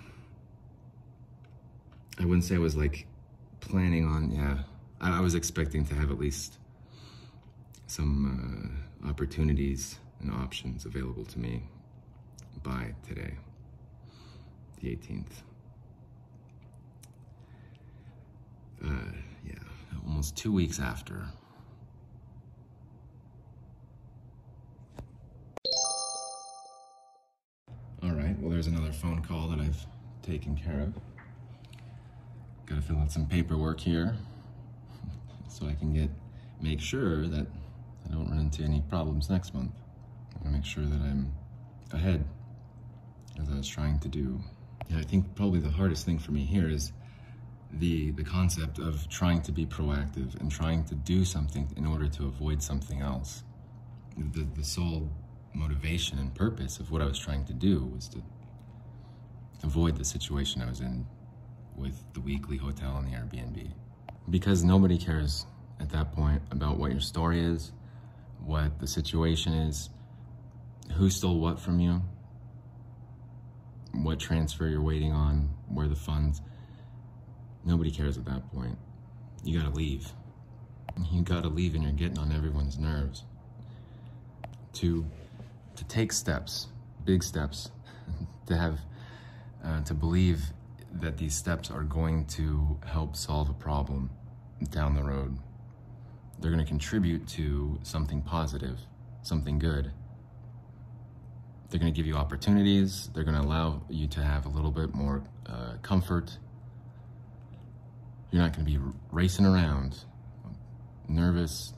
I 2.20 2.26
wouldn't 2.26 2.44
say 2.44 2.56
I 2.56 2.60
was 2.60 2.76
like 2.76 3.08
planning 3.60 4.06
on, 4.06 4.32
yeah, 4.32 4.60
I, 5.02 5.18
I 5.18 5.22
was 5.22 5.36
expecting 5.36 5.86
to 5.86 5.96
have 5.96 6.12
at 6.12 6.20
least 6.20 6.58
some 7.94 8.82
uh, 9.06 9.08
opportunities 9.08 10.00
and 10.20 10.32
options 10.32 10.86
available 10.86 11.24
to 11.24 11.38
me 11.38 11.62
by 12.64 12.92
today, 13.08 13.36
the 14.82 14.88
18th. 14.88 15.44
Uh, 18.84 18.90
yeah, 19.46 19.54
almost 20.08 20.36
two 20.36 20.52
weeks 20.52 20.80
after. 20.80 21.24
All 28.02 28.12
right, 28.12 28.36
well, 28.40 28.50
there's 28.50 28.68
another 28.68 28.92
phone 28.92 29.22
call 29.22 29.50
that 29.50 29.60
I've 29.60 29.86
taken 30.24 30.56
care 30.56 30.82
of. 30.82 30.94
Gotta 32.66 32.82
fill 32.82 32.98
out 32.98 33.12
some 33.12 33.28
paperwork 33.28 33.80
here 33.80 34.18
so 35.48 35.68
I 35.68 35.76
can 35.76 35.94
get 35.94 36.10
make 36.60 36.80
sure 36.80 37.28
that 37.28 37.46
Don't 38.14 38.30
run 38.30 38.40
into 38.40 38.62
any 38.62 38.82
problems 38.82 39.28
next 39.28 39.56
month. 39.56 39.72
I 40.36 40.44
wanna 40.44 40.58
make 40.58 40.66
sure 40.66 40.86
that 40.86 41.02
I'm 41.02 41.34
ahead 41.92 42.24
as 43.42 43.50
I 43.50 43.56
was 43.56 43.68
trying 43.68 43.98
to 44.00 44.08
do. 44.08 44.40
Yeah, 44.88 45.00
I 45.00 45.02
think 45.02 45.34
probably 45.34 45.60
the 45.60 45.72
hardest 45.72 46.06
thing 46.06 46.20
for 46.20 46.32
me 46.32 46.46
here 46.46 46.70
is 46.70 46.92
the 47.72 48.12
the 48.12 48.24
concept 48.24 48.78
of 48.78 49.10
trying 49.10 49.42
to 49.42 49.52
be 49.52 49.66
proactive 49.66 50.40
and 50.40 50.52
trying 50.52 50.84
to 50.86 50.96
do 50.96 51.26
something 51.26 51.74
in 51.76 51.88
order 51.88 52.08
to 52.08 52.28
avoid 52.28 52.62
something 52.62 53.02
else. 53.02 53.44
The, 54.16 54.48
the 54.56 54.64
sole 54.64 55.10
motivation 55.56 56.20
and 56.20 56.36
purpose 56.36 56.80
of 56.80 56.92
what 56.92 57.02
I 57.02 57.06
was 57.06 57.18
trying 57.18 57.46
to 57.46 57.54
do 57.54 57.86
was 57.96 58.08
to 58.10 58.22
avoid 59.64 59.98
the 59.98 60.06
situation 60.06 60.62
I 60.62 60.68
was 60.68 60.82
in 60.82 61.08
with 61.76 62.04
the 62.14 62.22
weekly 62.22 62.58
hotel 62.58 62.98
and 62.98 63.08
the 63.08 63.18
Airbnb. 63.18 63.72
Because 64.30 64.64
nobody 64.64 65.00
cares 65.00 65.48
at 65.80 65.90
that 65.90 66.12
point 66.12 66.44
about 66.52 66.78
what 66.78 66.92
your 66.92 67.02
story 67.02 67.40
is, 67.42 67.72
what 68.46 68.80
the 68.80 68.88
situation 68.88 69.54
is, 69.54 69.90
who 70.94 71.10
stole 71.10 71.40
what 71.40 71.60
from 71.60 71.80
you, 71.80 72.02
what 73.94 74.20
transfer 74.20 74.68
you're 74.68 74.82
waiting 74.82 75.12
on, 75.12 75.50
where 75.70 75.88
the 75.88 75.96
funds. 75.96 76.42
Nobody 77.66 77.92
cares 77.92 78.18
at 78.18 78.26
that 78.26 78.52
point. 78.54 78.78
You 79.44 79.60
gotta 79.60 79.74
leave. 79.74 80.12
You 81.12 81.24
gotta 81.24 81.48
leave 81.48 81.76
and 81.76 81.84
you're 81.84 81.94
getting 81.94 82.20
on 82.20 82.32
everyone's 82.32 82.78
nerves. 82.78 83.24
To 84.74 85.06
to 85.76 85.84
take 85.86 86.12
steps, 86.12 86.68
big 87.06 87.24
steps, 87.24 87.72
to 88.48 88.58
have 88.58 88.80
uh, 89.64 89.82
to 89.84 89.94
believe 89.94 90.52
that 90.94 91.18
these 91.18 91.36
steps 91.36 91.72
are 91.72 91.84
going 91.84 92.26
to 92.26 92.78
help 92.86 93.16
solve 93.16 93.50
a 93.50 93.54
problem 93.54 94.10
down 94.70 94.96
the 94.96 95.04
road. 95.04 95.38
They're 96.44 96.52
going 96.52 96.64
to 96.64 96.70
contribute 96.70 97.26
to 97.30 97.80
something 97.84 98.22
positive, 98.22 98.78
something 99.22 99.60
good. 99.60 99.94
They're 101.70 101.80
going 101.80 101.94
to 101.94 101.96
give 101.96 102.06
you 102.06 102.16
opportunities. 102.16 103.10
They're 103.14 103.24
going 103.24 103.42
to 103.42 103.48
allow 103.48 103.84
you 103.90 104.08
to 104.10 104.22
have 104.22 104.46
a 104.46 104.50
little 104.50 104.70
bit 104.70 104.94
more 104.94 105.24
uh, 105.46 105.76
comfort. 105.82 106.38
You're 108.30 108.42
not 108.42 108.52
going 108.52 108.66
to 108.66 108.72
be 108.78 108.78
racing 109.10 109.46
around, 109.46 110.04
nervous, 111.08 111.72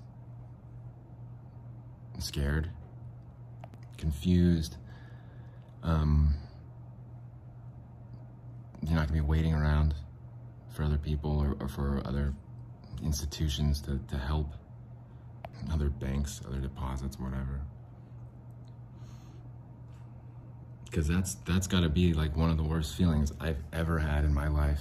scared, 2.17 2.71
confused. 3.99 4.77
Um, 5.83 6.33
you're 8.81 8.95
not 8.95 9.09
going 9.09 9.19
to 9.19 9.23
be 9.25 9.29
waiting 9.29 9.53
around 9.53 9.93
for 10.71 10.81
other 10.81 10.97
people 10.97 11.37
or, 11.39 11.55
or 11.63 11.67
for 11.67 12.01
other 12.03 12.33
institutions 13.03 13.81
to, 13.81 13.99
to 14.07 14.17
help, 14.17 14.53
other 15.71 15.89
banks, 15.89 16.41
other 16.47 16.59
deposits, 16.59 17.19
whatever. 17.19 17.61
Because 20.85 21.07
that's 21.07 21.35
that's 21.45 21.67
got 21.67 21.81
to 21.81 21.89
be 21.89 22.13
like 22.13 22.35
one 22.37 22.49
of 22.49 22.57
the 22.57 22.63
worst 22.63 22.95
feelings 22.95 23.33
I've 23.39 23.61
ever 23.73 23.99
had 23.99 24.23
in 24.23 24.33
my 24.33 24.47
life 24.47 24.79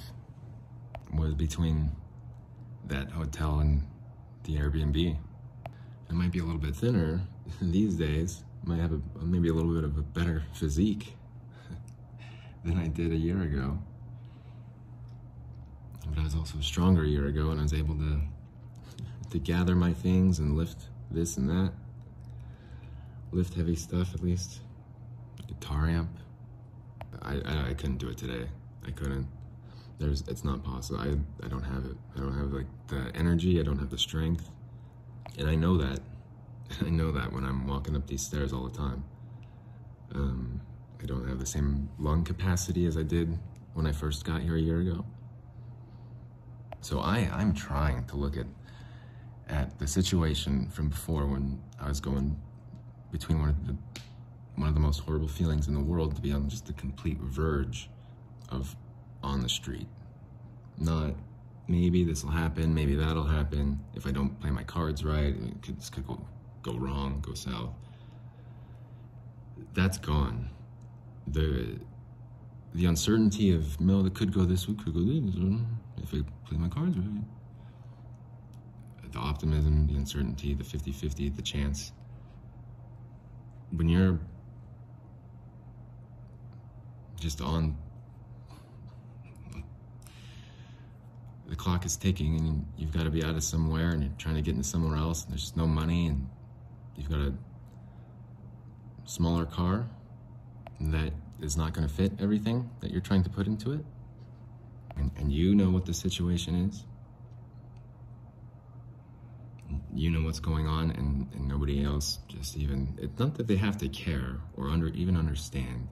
was 1.12 1.34
between 1.34 1.90
that 2.86 3.10
hotel 3.10 3.60
and 3.60 3.82
the 4.44 4.56
Airbnb. 4.56 5.16
I 6.08 6.12
might 6.12 6.30
be 6.30 6.38
a 6.38 6.44
little 6.44 6.60
bit 6.60 6.76
thinner 6.76 7.20
these 7.60 7.94
days. 7.94 8.44
Might 8.64 8.80
have 8.80 8.92
a, 8.92 9.00
maybe 9.24 9.48
a 9.48 9.52
little 9.52 9.74
bit 9.74 9.84
of 9.84 9.98
a 9.98 10.02
better 10.02 10.42
physique 10.52 11.16
than 12.64 12.78
I 12.78 12.86
did 12.86 13.12
a 13.12 13.16
year 13.16 13.42
ago. 13.42 13.78
But 16.08 16.18
I 16.18 16.24
was 16.24 16.34
also 16.34 16.60
stronger 16.60 17.04
a 17.04 17.06
year 17.06 17.26
ago 17.26 17.50
and 17.50 17.60
I 17.60 17.62
was 17.62 17.74
able 17.74 17.94
to 17.96 18.20
to 19.30 19.38
gather 19.38 19.74
my 19.74 19.92
things 19.92 20.38
and 20.38 20.56
lift 20.56 20.84
this 21.10 21.36
and 21.36 21.48
that. 21.48 21.72
Lift 23.32 23.54
heavy 23.54 23.74
stuff 23.74 24.14
at 24.14 24.22
least. 24.22 24.60
Guitar 25.48 25.88
amp. 25.88 26.10
I, 27.22 27.40
I, 27.44 27.68
I 27.70 27.74
couldn't 27.74 27.98
do 27.98 28.08
it 28.08 28.16
today. 28.16 28.46
I 28.86 28.90
couldn't. 28.90 29.26
There's 29.98 30.22
it's 30.28 30.44
not 30.44 30.62
possible. 30.62 31.00
I 31.00 31.16
I 31.44 31.48
don't 31.48 31.62
have 31.62 31.84
it. 31.84 31.96
I 32.16 32.20
don't 32.20 32.36
have 32.38 32.52
like 32.52 32.66
the 32.88 33.10
energy, 33.14 33.58
I 33.60 33.62
don't 33.62 33.78
have 33.78 33.90
the 33.90 33.98
strength. 33.98 34.48
And 35.38 35.48
I 35.48 35.54
know 35.54 35.76
that. 35.78 36.00
I 36.86 36.90
know 36.90 37.10
that 37.12 37.32
when 37.32 37.44
I'm 37.44 37.66
walking 37.66 37.96
up 37.96 38.06
these 38.06 38.22
stairs 38.22 38.52
all 38.52 38.68
the 38.68 38.76
time. 38.76 39.04
Um, 40.14 40.60
I 41.02 41.06
don't 41.06 41.28
have 41.28 41.38
the 41.38 41.46
same 41.46 41.88
lung 41.98 42.24
capacity 42.24 42.86
as 42.86 42.96
I 42.96 43.02
did 43.02 43.36
when 43.74 43.86
I 43.86 43.92
first 43.92 44.24
got 44.24 44.42
here 44.42 44.56
a 44.56 44.60
year 44.60 44.80
ago. 44.80 45.04
So 46.84 47.00
I, 47.00 47.30
I'm 47.32 47.54
trying 47.54 48.04
to 48.08 48.16
look 48.16 48.36
at 48.36 48.44
at 49.48 49.78
the 49.78 49.86
situation 49.86 50.68
from 50.68 50.90
before 50.90 51.24
when 51.24 51.58
I 51.80 51.88
was 51.88 51.98
going 51.98 52.36
between 53.10 53.40
one 53.40 53.48
of 53.48 53.66
the 53.66 53.74
one 54.56 54.68
of 54.68 54.74
the 54.74 54.80
most 54.80 55.00
horrible 55.00 55.26
feelings 55.26 55.66
in 55.66 55.72
the 55.72 55.80
world 55.80 56.14
to 56.14 56.20
be 56.20 56.30
on 56.30 56.46
just 56.46 56.66
the 56.66 56.74
complete 56.74 57.18
verge 57.20 57.88
of 58.50 58.76
on 59.22 59.40
the 59.40 59.48
street. 59.48 59.86
Not 60.76 61.14
maybe 61.68 62.04
this 62.04 62.22
will 62.22 62.32
happen, 62.32 62.74
maybe 62.74 62.94
that'll 62.96 63.24
happen. 63.24 63.80
If 63.94 64.06
I 64.06 64.10
don't 64.10 64.38
play 64.38 64.50
my 64.50 64.62
cards 64.64 65.06
right, 65.06 65.34
it 65.34 65.62
could, 65.62 65.78
this 65.78 65.88
could 65.88 66.06
go, 66.06 66.20
go 66.62 66.74
wrong, 66.76 67.20
go 67.22 67.32
south. 67.32 67.70
That's 69.72 69.96
gone. 69.96 70.50
The 71.28 71.80
the 72.74 72.84
uncertainty 72.84 73.54
of 73.54 73.80
no, 73.80 74.02
that 74.02 74.12
could 74.14 74.34
go 74.34 74.44
this 74.44 74.68
way, 74.68 74.74
could 74.74 74.92
go 74.92 75.00
this 75.00 75.34
way 75.34 75.60
if 76.04 76.12
I 76.14 76.22
play 76.46 76.58
my 76.58 76.68
cards 76.68 76.96
right. 76.96 77.24
The 79.10 79.18
optimism, 79.18 79.86
the 79.86 79.94
uncertainty, 79.94 80.54
the 80.54 80.64
50 80.64 80.92
50, 80.92 81.28
the 81.30 81.42
chance. 81.42 81.92
When 83.70 83.88
you're 83.88 84.18
just 87.20 87.40
on 87.40 87.76
the 91.46 91.56
clock 91.56 91.86
is 91.86 91.96
ticking 91.96 92.38
and 92.38 92.66
you've 92.76 92.92
got 92.92 93.04
to 93.04 93.10
be 93.10 93.22
out 93.24 93.34
of 93.34 93.44
somewhere 93.44 93.90
and 93.90 94.02
you're 94.02 94.12
trying 94.18 94.34
to 94.34 94.42
get 94.42 94.52
into 94.52 94.68
somewhere 94.68 94.98
else 94.98 95.24
and 95.24 95.32
there's 95.32 95.56
no 95.56 95.66
money 95.66 96.08
and 96.08 96.28
you've 96.96 97.08
got 97.08 97.20
a 97.20 97.32
smaller 99.04 99.46
car 99.46 99.86
that 100.80 101.12
is 101.40 101.56
not 101.56 101.72
going 101.72 101.86
to 101.86 101.92
fit 101.92 102.12
everything 102.20 102.68
that 102.80 102.90
you're 102.90 103.00
trying 103.00 103.22
to 103.22 103.30
put 103.30 103.46
into 103.46 103.72
it 103.72 103.84
and, 104.96 105.10
and 105.16 105.32
you 105.32 105.54
know 105.54 105.70
what 105.70 105.86
the 105.86 105.94
situation 105.94 106.54
is? 106.68 106.84
You 109.92 110.10
know 110.10 110.22
what's 110.22 110.40
going 110.40 110.66
on 110.66 110.90
and, 110.90 111.28
and 111.34 111.48
nobody 111.48 111.84
else 111.84 112.18
just 112.28 112.56
even 112.56 112.96
it's 113.00 113.18
not 113.18 113.34
that 113.36 113.46
they 113.46 113.56
have 113.56 113.76
to 113.78 113.88
care 113.88 114.40
or 114.56 114.68
under 114.68 114.88
even 114.88 115.16
understand. 115.16 115.88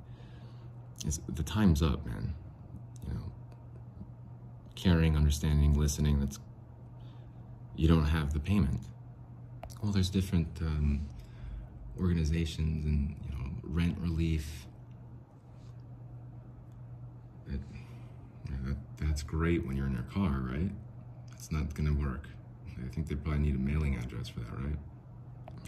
It's 1.07 1.21
the 1.29 1.43
time's 1.43 1.83
up 1.83 2.05
man. 2.07 2.35
You 3.07 3.15
know 3.15 3.33
caring 4.75 5.17
understanding 5.17 5.75
listening 5.75 6.21
that's 6.21 6.39
you 7.77 7.89
don't 7.89 8.07
have 8.07 8.33
the 8.33 8.41
payment. 8.41 8.81
Well 9.83 9.93
there's 9.93 10.11
different 10.11 10.49
um, 10.61 11.07
organizations 11.99 12.85
and 12.85 13.17
you 13.23 13.31
know 13.31 13.51
rent 13.63 13.99
relief. 13.99 14.67
That, 17.47 17.61
that 18.65 18.77
that's 19.03 19.23
great 19.23 19.67
when 19.67 19.77
you're 19.77 19.87
in 19.87 19.93
your 19.93 20.03
car 20.05 20.41
right 20.51 20.71
it's 21.35 21.51
not 21.51 21.75
gonna 21.75 21.95
work 21.95 22.29
I 22.85 22.89
think 22.89 23.09
they 23.09 23.15
probably 23.15 23.41
need 23.41 23.55
a 23.55 23.59
mailing 23.59 23.97
address 23.97 24.29
for 24.29 24.41
that, 24.41 24.53
right? 24.53 24.77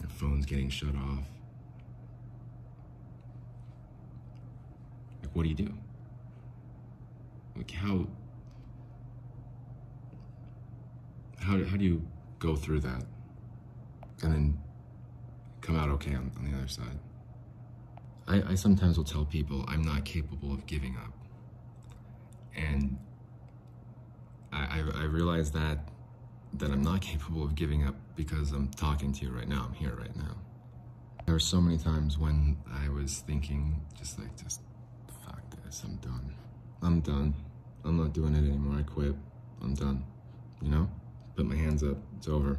Your 0.01 0.09
phone's 0.09 0.47
getting 0.47 0.69
shut 0.69 0.95
off. 0.95 1.25
Like, 5.23 5.35
what 5.35 5.43
do 5.45 5.49
you 5.49 5.55
do? 5.55 5.73
Like, 7.57 7.71
how, 7.71 8.07
how, 11.41 11.63
how 11.65 11.77
do 11.77 11.85
you 11.85 12.03
go 12.39 12.57
through 12.57 12.81
that 12.81 13.05
and 14.23 14.33
then 14.33 14.59
come 15.61 15.77
out 15.77 15.89
okay 15.91 16.15
on, 16.15 16.33
on 16.37 16.51
the 16.51 16.57
other 16.57 16.69
side? 16.69 16.99
I, 18.27 18.53
I 18.53 18.55
sometimes 18.55 18.97
will 18.97 19.05
tell 19.05 19.25
people 19.25 19.65
I'm 19.69 19.83
not 19.83 20.05
capable 20.05 20.53
of 20.53 20.67
giving 20.67 20.97
up. 20.97 21.13
And 22.57 22.99
I, 24.55 24.81
I, 24.81 25.03
I 25.03 25.05
realize 25.05 25.51
that 25.53 25.89
that 26.55 26.71
I'm 26.71 26.83
not 26.83 27.01
capable 27.01 27.43
of 27.43 27.57
giving 27.57 27.85
up 27.85 27.97
because 28.15 28.53
I'm 28.53 28.69
talking 28.69 29.13
to 29.13 29.25
you 29.25 29.33
right 29.33 29.49
now. 29.49 29.67
I'm 29.69 29.75
here 29.75 29.95
right 29.99 30.15
now. 30.17 30.37
There 31.27 31.35
were 31.35 31.41
so 31.41 31.61
many 31.61 31.79
times 31.79 32.17
when 32.17 32.57
I 32.73 32.89
was 32.89 33.25
thinking, 33.27 33.81
just 33.99 34.21
like, 34.21 34.37
just 34.41 34.61
fuck 35.25 35.43
this, 35.65 35.83
I'm 35.85 35.97
done. 35.97 36.33
I'm 36.81 37.01
done. 37.01 37.35
I'm 37.85 37.97
not 37.97 38.13
doing 38.13 38.35
it 38.35 38.47
anymore. 38.47 38.79
I 38.79 38.83
quit. 38.83 39.15
I'm 39.63 39.75
done. 39.75 40.05
You 40.63 40.71
know? 40.71 40.89
Put 41.35 41.47
my 41.47 41.57
hands 41.57 41.83
up. 41.83 41.97
It's 42.19 42.29
over. 42.29 42.59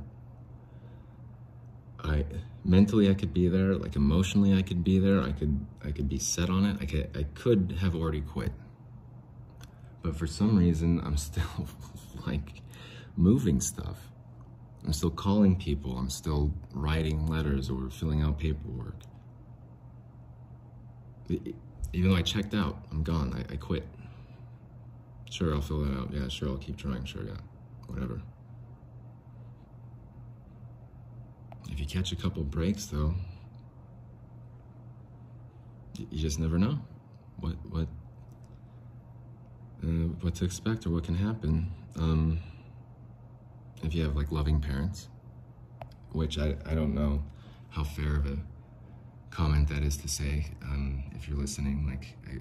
I 2.03 2.25
mentally 2.63 3.09
I 3.09 3.13
could 3.13 3.33
be 3.33 3.47
there, 3.47 3.75
like 3.75 3.95
emotionally 3.95 4.53
I 4.53 4.61
could 4.61 4.83
be 4.83 4.99
there. 4.99 5.21
I 5.21 5.31
could 5.31 5.65
I 5.83 5.91
could 5.91 6.09
be 6.09 6.19
set 6.19 6.49
on 6.49 6.65
it. 6.65 6.77
I 6.81 6.85
could 6.85 7.09
I 7.17 7.23
could 7.33 7.77
have 7.79 7.95
already 7.95 8.21
quit. 8.21 8.51
But 10.05 10.15
for 10.15 10.27
some 10.27 10.55
reason 10.55 11.01
I'm 11.03 11.17
still 11.17 11.67
like 12.27 12.61
moving 13.17 13.59
stuff. 13.59 14.11
I'm 14.85 14.93
still 14.93 15.09
calling 15.09 15.55
people. 15.55 15.97
I'm 15.97 16.11
still 16.11 16.53
writing 16.75 17.25
letters 17.25 17.71
or 17.71 17.89
filling 17.89 18.21
out 18.21 18.37
paperwork. 18.37 19.01
Even 21.27 22.11
though 22.11 22.15
I 22.15 22.21
checked 22.21 22.53
out, 22.53 22.85
I'm 22.91 23.01
gone. 23.01 23.33
I, 23.33 23.53
I 23.53 23.57
quit. 23.57 23.83
Sure, 25.31 25.55
I'll 25.55 25.61
fill 25.61 25.79
that 25.79 25.97
out. 25.97 26.13
Yeah, 26.13 26.27
sure, 26.27 26.49
I'll 26.49 26.57
keep 26.57 26.77
trying. 26.77 27.03
Sure, 27.05 27.23
yeah, 27.23 27.37
whatever. 27.87 28.21
If 31.71 31.79
you 31.79 31.87
catch 31.87 32.11
a 32.11 32.15
couple 32.15 32.43
breaks, 32.43 32.85
though, 32.85 33.15
you 35.97 36.19
just 36.19 36.39
never 36.39 36.59
know 36.59 36.77
what 37.39 37.55
what 37.71 37.87
uh, 39.85 40.07
what 40.21 40.35
to 40.35 40.45
expect 40.45 40.85
or 40.85 40.89
what 40.89 41.03
can 41.03 41.15
happen. 41.15 41.71
Um, 41.97 42.39
if 43.83 43.93
you 43.93 44.03
have 44.03 44.15
like 44.15 44.31
loving 44.31 44.59
parents, 44.59 45.09
which 46.11 46.39
I, 46.39 46.55
I 46.65 46.73
don't 46.73 46.95
know 46.95 47.23
how 47.69 47.83
fair 47.83 48.15
of 48.15 48.25
a 48.25 48.37
comment 49.29 49.67
that 49.69 49.83
is 49.83 49.97
to 49.97 50.07
say. 50.07 50.47
Um, 50.63 51.03
if 51.13 51.27
you're 51.27 51.37
listening, 51.37 51.85
like 51.87 52.17
I, 52.27 52.39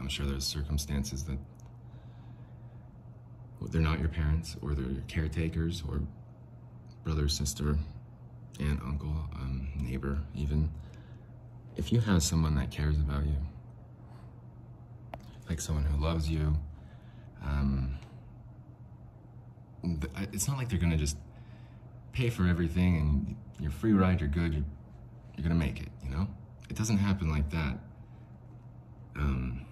I'm 0.00 0.08
sure 0.08 0.26
there's 0.26 0.46
circumstances 0.46 1.24
that 1.24 1.38
they're 3.70 3.82
not 3.82 3.98
your 3.98 4.08
parents 4.08 4.56
or 4.62 4.74
they're 4.74 4.90
your 4.90 5.02
caretakers 5.08 5.82
or 5.88 6.00
brother, 7.04 7.28
sister, 7.28 7.78
aunt, 8.60 8.80
uncle, 8.82 9.14
um, 9.34 9.68
neighbor, 9.76 10.18
even. 10.34 10.70
If 11.76 11.92
you 11.92 12.00
have 12.00 12.22
someone 12.22 12.54
that 12.56 12.70
cares 12.70 12.96
about 12.96 13.24
you, 13.24 13.36
like 15.48 15.60
someone 15.60 15.84
who 15.84 16.02
loves 16.02 16.28
you, 16.28 16.56
um, 17.44 17.98
it's 20.32 20.48
not 20.48 20.56
like 20.56 20.68
they're 20.68 20.78
gonna 20.78 20.96
just 20.96 21.16
pay 22.12 22.30
for 22.30 22.46
everything 22.46 22.96
and 22.96 23.36
you're 23.60 23.70
free 23.70 23.92
ride, 23.92 24.20
you're 24.20 24.28
good, 24.28 24.52
you're, 24.52 24.64
you're 25.36 25.42
gonna 25.42 25.54
make 25.54 25.80
it, 25.80 25.88
you 26.04 26.10
know? 26.10 26.26
It 26.68 26.76
doesn't 26.76 26.98
happen 26.98 27.30
like 27.30 27.50
that. 27.50 27.78
Um, 29.16 29.64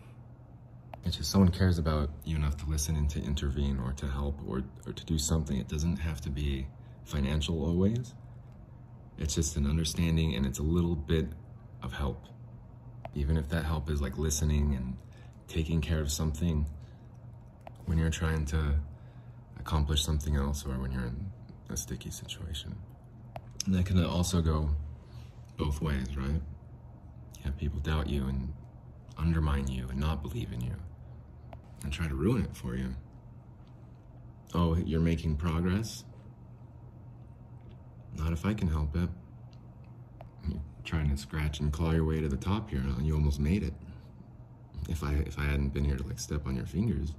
it's 1.04 1.16
just 1.16 1.30
someone 1.30 1.50
cares 1.50 1.78
about 1.78 2.10
you 2.24 2.36
enough 2.36 2.56
to 2.58 2.66
listen 2.66 2.96
and 2.96 3.08
to 3.10 3.22
intervene 3.22 3.78
or 3.78 3.92
to 3.92 4.06
help 4.08 4.40
or, 4.46 4.64
or 4.86 4.92
to 4.92 5.04
do 5.04 5.18
something. 5.18 5.56
It 5.56 5.68
doesn't 5.68 5.98
have 5.98 6.20
to 6.22 6.30
be 6.30 6.66
financial 7.04 7.64
always. 7.64 8.14
It's 9.18 9.34
just 9.34 9.56
an 9.56 9.66
understanding 9.66 10.34
and 10.34 10.44
it's 10.44 10.58
a 10.58 10.64
little 10.64 10.96
bit 10.96 11.28
of 11.82 11.92
help. 11.92 12.26
Even 13.14 13.36
if 13.36 13.48
that 13.50 13.64
help 13.64 13.88
is 13.88 14.02
like 14.02 14.18
listening 14.18 14.74
and 14.74 14.96
taking 15.48 15.80
care 15.80 16.00
of 16.00 16.10
something 16.10 16.66
when 17.86 17.98
you're 17.98 18.10
trying 18.10 18.44
to 18.46 18.74
accomplish 19.58 20.04
something 20.04 20.36
else 20.36 20.64
or 20.66 20.78
when 20.78 20.92
you're 20.92 21.06
in 21.06 21.30
a 21.70 21.76
sticky 21.76 22.10
situation. 22.10 22.74
And 23.64 23.74
that 23.74 23.86
can 23.86 24.02
also 24.04 24.42
go 24.42 24.70
both 25.56 25.80
ways, 25.80 26.16
right? 26.16 26.40
You 27.38 27.42
have 27.44 27.56
people 27.56 27.80
doubt 27.80 28.08
you 28.08 28.26
and 28.26 28.52
undermine 29.18 29.68
you 29.68 29.88
and 29.88 29.98
not 29.98 30.22
believe 30.22 30.52
in 30.52 30.60
you 30.60 30.74
and 31.82 31.92
try 31.92 32.06
to 32.08 32.14
ruin 32.14 32.44
it 32.44 32.56
for 32.56 32.76
you. 32.76 32.94
Oh, 34.54 34.76
you're 34.76 35.00
making 35.00 35.36
progress? 35.36 36.04
Not 38.14 38.32
if 38.32 38.46
I 38.46 38.54
can 38.54 38.68
help 38.68 38.96
it. 38.96 39.08
You're 40.48 40.60
trying 40.84 41.10
to 41.10 41.16
scratch 41.16 41.60
and 41.60 41.72
claw 41.72 41.92
your 41.92 42.04
way 42.04 42.20
to 42.20 42.28
the 42.28 42.36
top 42.36 42.70
here, 42.70 42.80
and 42.80 43.06
you 43.06 43.14
almost 43.14 43.40
made 43.40 43.62
it. 43.62 43.74
If 44.88 45.02
I 45.02 45.14
if 45.26 45.38
I 45.38 45.42
hadn't 45.42 45.70
been 45.70 45.84
here 45.84 45.96
to 45.96 46.06
like 46.06 46.18
step 46.18 46.46
on 46.46 46.56
your 46.56 46.66
fingers. 46.66 47.12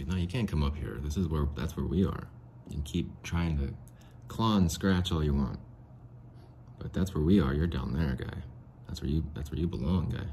Like, 0.00 0.08
no, 0.08 0.16
you 0.16 0.26
can't 0.26 0.48
come 0.48 0.62
up 0.62 0.76
here. 0.76 0.98
This 1.02 1.16
is 1.16 1.28
where, 1.28 1.46
that's 1.54 1.76
where 1.76 1.84
we 1.84 2.06
are. 2.06 2.28
Can 2.70 2.82
keep 2.82 3.22
trying 3.22 3.58
to 3.58 3.74
claw 4.28 4.56
and 4.56 4.70
scratch 4.70 5.12
all 5.12 5.22
you 5.22 5.34
want. 5.34 5.58
But 6.78 6.92
that's 6.94 7.14
where 7.14 7.22
we 7.22 7.40
are. 7.40 7.52
You're 7.52 7.66
down 7.66 7.92
there, 7.92 8.14
guy. 8.14 8.38
That's 8.86 9.02
where 9.02 9.10
you, 9.10 9.24
that's 9.34 9.50
where 9.50 9.60
you 9.60 9.66
belong, 9.66 10.08
guy. 10.10 10.26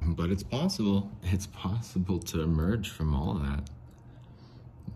But 0.00 0.30
it's 0.30 0.42
possible. 0.42 1.10
It's 1.24 1.46
possible 1.46 2.18
to 2.20 2.40
emerge 2.40 2.88
from 2.88 3.14
all 3.14 3.36
of 3.36 3.42
that. 3.42 3.68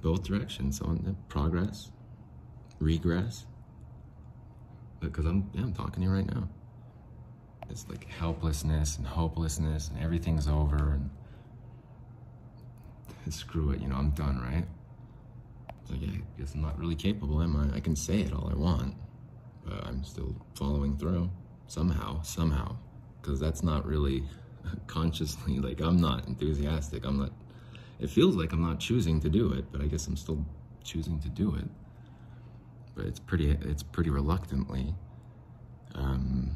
Both 0.00 0.22
directions. 0.22 0.80
On 0.80 1.16
progress, 1.28 1.90
regress. 2.78 3.44
Because 5.00 5.26
I'm, 5.26 5.50
yeah, 5.52 5.62
I'm 5.62 5.74
talking 5.74 6.02
to 6.02 6.08
you 6.08 6.14
right 6.14 6.34
now. 6.34 6.48
It's 7.70 7.88
like 7.88 8.08
helplessness 8.08 8.98
and 8.98 9.06
hopelessness 9.06 9.88
and 9.88 10.02
everything's 10.02 10.46
over 10.46 10.92
and 10.92 11.10
screw 13.32 13.70
it, 13.70 13.80
you 13.80 13.88
know, 13.88 13.96
I'm 13.96 14.10
done, 14.10 14.40
right? 14.40 14.66
So 15.88 15.94
yeah, 15.94 16.08
I 16.12 16.40
guess 16.40 16.54
I'm 16.54 16.62
not 16.62 16.78
really 16.78 16.94
capable, 16.94 17.42
am 17.42 17.56
I? 17.56 17.76
I 17.76 17.80
can 17.80 17.96
say 17.96 18.20
it 18.20 18.32
all 18.32 18.48
I 18.50 18.54
want, 18.54 18.94
but 19.64 19.86
I'm 19.86 20.04
still 20.04 20.34
following 20.54 20.96
through 20.96 21.30
somehow, 21.66 22.22
somehow, 22.22 22.76
because 23.20 23.40
that's 23.40 23.62
not 23.62 23.86
really 23.86 24.24
consciously, 24.86 25.58
like 25.58 25.80
I'm 25.80 26.00
not 26.00 26.28
enthusiastic. 26.28 27.04
I'm 27.04 27.18
not, 27.18 27.32
it 28.00 28.10
feels 28.10 28.36
like 28.36 28.52
I'm 28.52 28.62
not 28.62 28.80
choosing 28.80 29.20
to 29.20 29.28
do 29.28 29.52
it, 29.52 29.66
but 29.72 29.80
I 29.80 29.86
guess 29.86 30.06
I'm 30.06 30.16
still 30.16 30.44
choosing 30.84 31.18
to 31.20 31.28
do 31.28 31.54
it. 31.56 31.68
But 32.94 33.06
it's 33.06 33.18
pretty, 33.18 33.50
it's 33.50 33.82
pretty 33.82 34.10
reluctantly. 34.10 34.94
Um, 35.94 36.50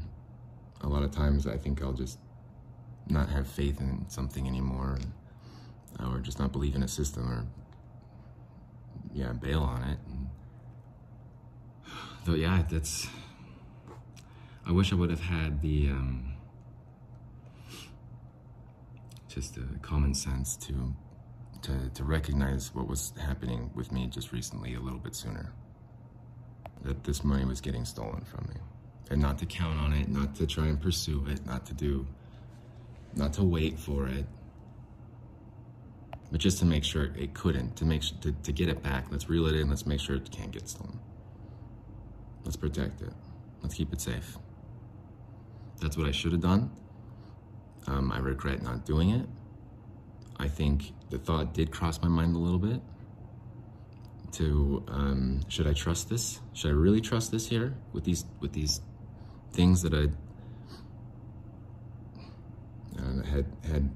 a 0.82 0.88
lot 0.88 1.02
of 1.02 1.10
times 1.10 1.46
I 1.46 1.56
think 1.56 1.82
I'll 1.82 1.92
just 1.92 2.18
not 3.08 3.28
have 3.28 3.46
faith 3.46 3.80
in 3.80 4.04
something 4.08 4.46
anymore 4.46 4.98
or 6.00 6.18
just 6.18 6.38
not 6.38 6.52
believe 6.52 6.74
in 6.74 6.82
a 6.82 6.88
system 6.88 7.30
or 7.30 7.46
yeah 9.14 9.32
bail 9.32 9.62
on 9.62 9.82
it 9.82 9.98
and, 10.08 10.28
though 12.24 12.34
yeah 12.34 12.62
that's 12.68 13.08
I 14.66 14.72
wish 14.72 14.92
I 14.92 14.96
would 14.96 15.10
have 15.10 15.20
had 15.20 15.62
the 15.62 15.90
um, 15.90 16.34
just 19.28 19.56
a 19.56 19.78
common 19.80 20.12
sense 20.12 20.56
to 20.56 20.92
to, 21.62 21.90
to 21.94 22.04
recognize 22.04 22.74
what 22.74 22.88
was 22.88 23.12
happening 23.18 23.70
with 23.74 23.92
me 23.92 24.06
just 24.06 24.32
recently 24.32 24.74
a 24.74 24.80
little 24.80 24.98
bit 24.98 25.14
sooner. 25.14 25.52
That 26.82 27.04
this 27.04 27.24
money 27.24 27.44
was 27.44 27.60
getting 27.60 27.84
stolen 27.84 28.24
from 28.24 28.48
me. 28.48 28.60
And 29.10 29.20
not 29.20 29.38
to 29.38 29.46
count 29.46 29.78
on 29.78 29.92
it, 29.92 30.08
not 30.08 30.34
to 30.36 30.46
try 30.46 30.66
and 30.66 30.80
pursue 30.80 31.24
it, 31.28 31.46
not 31.46 31.64
to 31.66 31.74
do, 31.74 32.06
not 33.14 33.32
to 33.34 33.44
wait 33.44 33.78
for 33.78 34.08
it, 34.08 34.26
but 36.30 36.40
just 36.40 36.58
to 36.58 36.64
make 36.64 36.82
sure 36.82 37.04
it 37.16 37.32
couldn't, 37.34 37.76
to 37.76 37.84
make 37.84 38.02
to, 38.20 38.32
to 38.32 38.52
get 38.52 38.68
it 38.68 38.82
back. 38.82 39.06
Let's 39.10 39.28
reel 39.28 39.46
it 39.46 39.54
in, 39.54 39.68
let's 39.68 39.86
make 39.86 40.00
sure 40.00 40.16
it 40.16 40.30
can't 40.30 40.50
get 40.50 40.68
stolen. 40.68 40.98
Let's 42.44 42.56
protect 42.56 43.00
it. 43.00 43.12
Let's 43.62 43.74
keep 43.74 43.92
it 43.92 44.00
safe. 44.00 44.36
That's 45.80 45.96
what 45.96 46.06
I 46.06 46.10
should 46.10 46.32
have 46.32 46.40
done. 46.40 46.70
Um, 47.86 48.10
I 48.10 48.18
regret 48.18 48.62
not 48.62 48.84
doing 48.84 49.10
it. 49.10 49.26
I 50.38 50.48
think 50.48 50.92
the 51.10 51.18
thought 51.18 51.54
did 51.54 51.70
cross 51.70 52.00
my 52.02 52.08
mind 52.08 52.34
a 52.34 52.38
little 52.38 52.58
bit 52.58 52.80
to 54.32 54.84
um, 54.88 55.40
should 55.48 55.66
I 55.66 55.72
trust 55.72 56.08
this? 56.08 56.40
Should 56.52 56.70
I 56.70 56.74
really 56.74 57.00
trust 57.00 57.30
this 57.32 57.48
here 57.48 57.74
with 57.92 58.04
these 58.04 58.24
with 58.40 58.52
these 58.52 58.80
things 59.56 59.80
that 59.80 59.94
I 59.94 60.08
uh, 63.00 63.22
had 63.24 63.46
had 63.64 63.90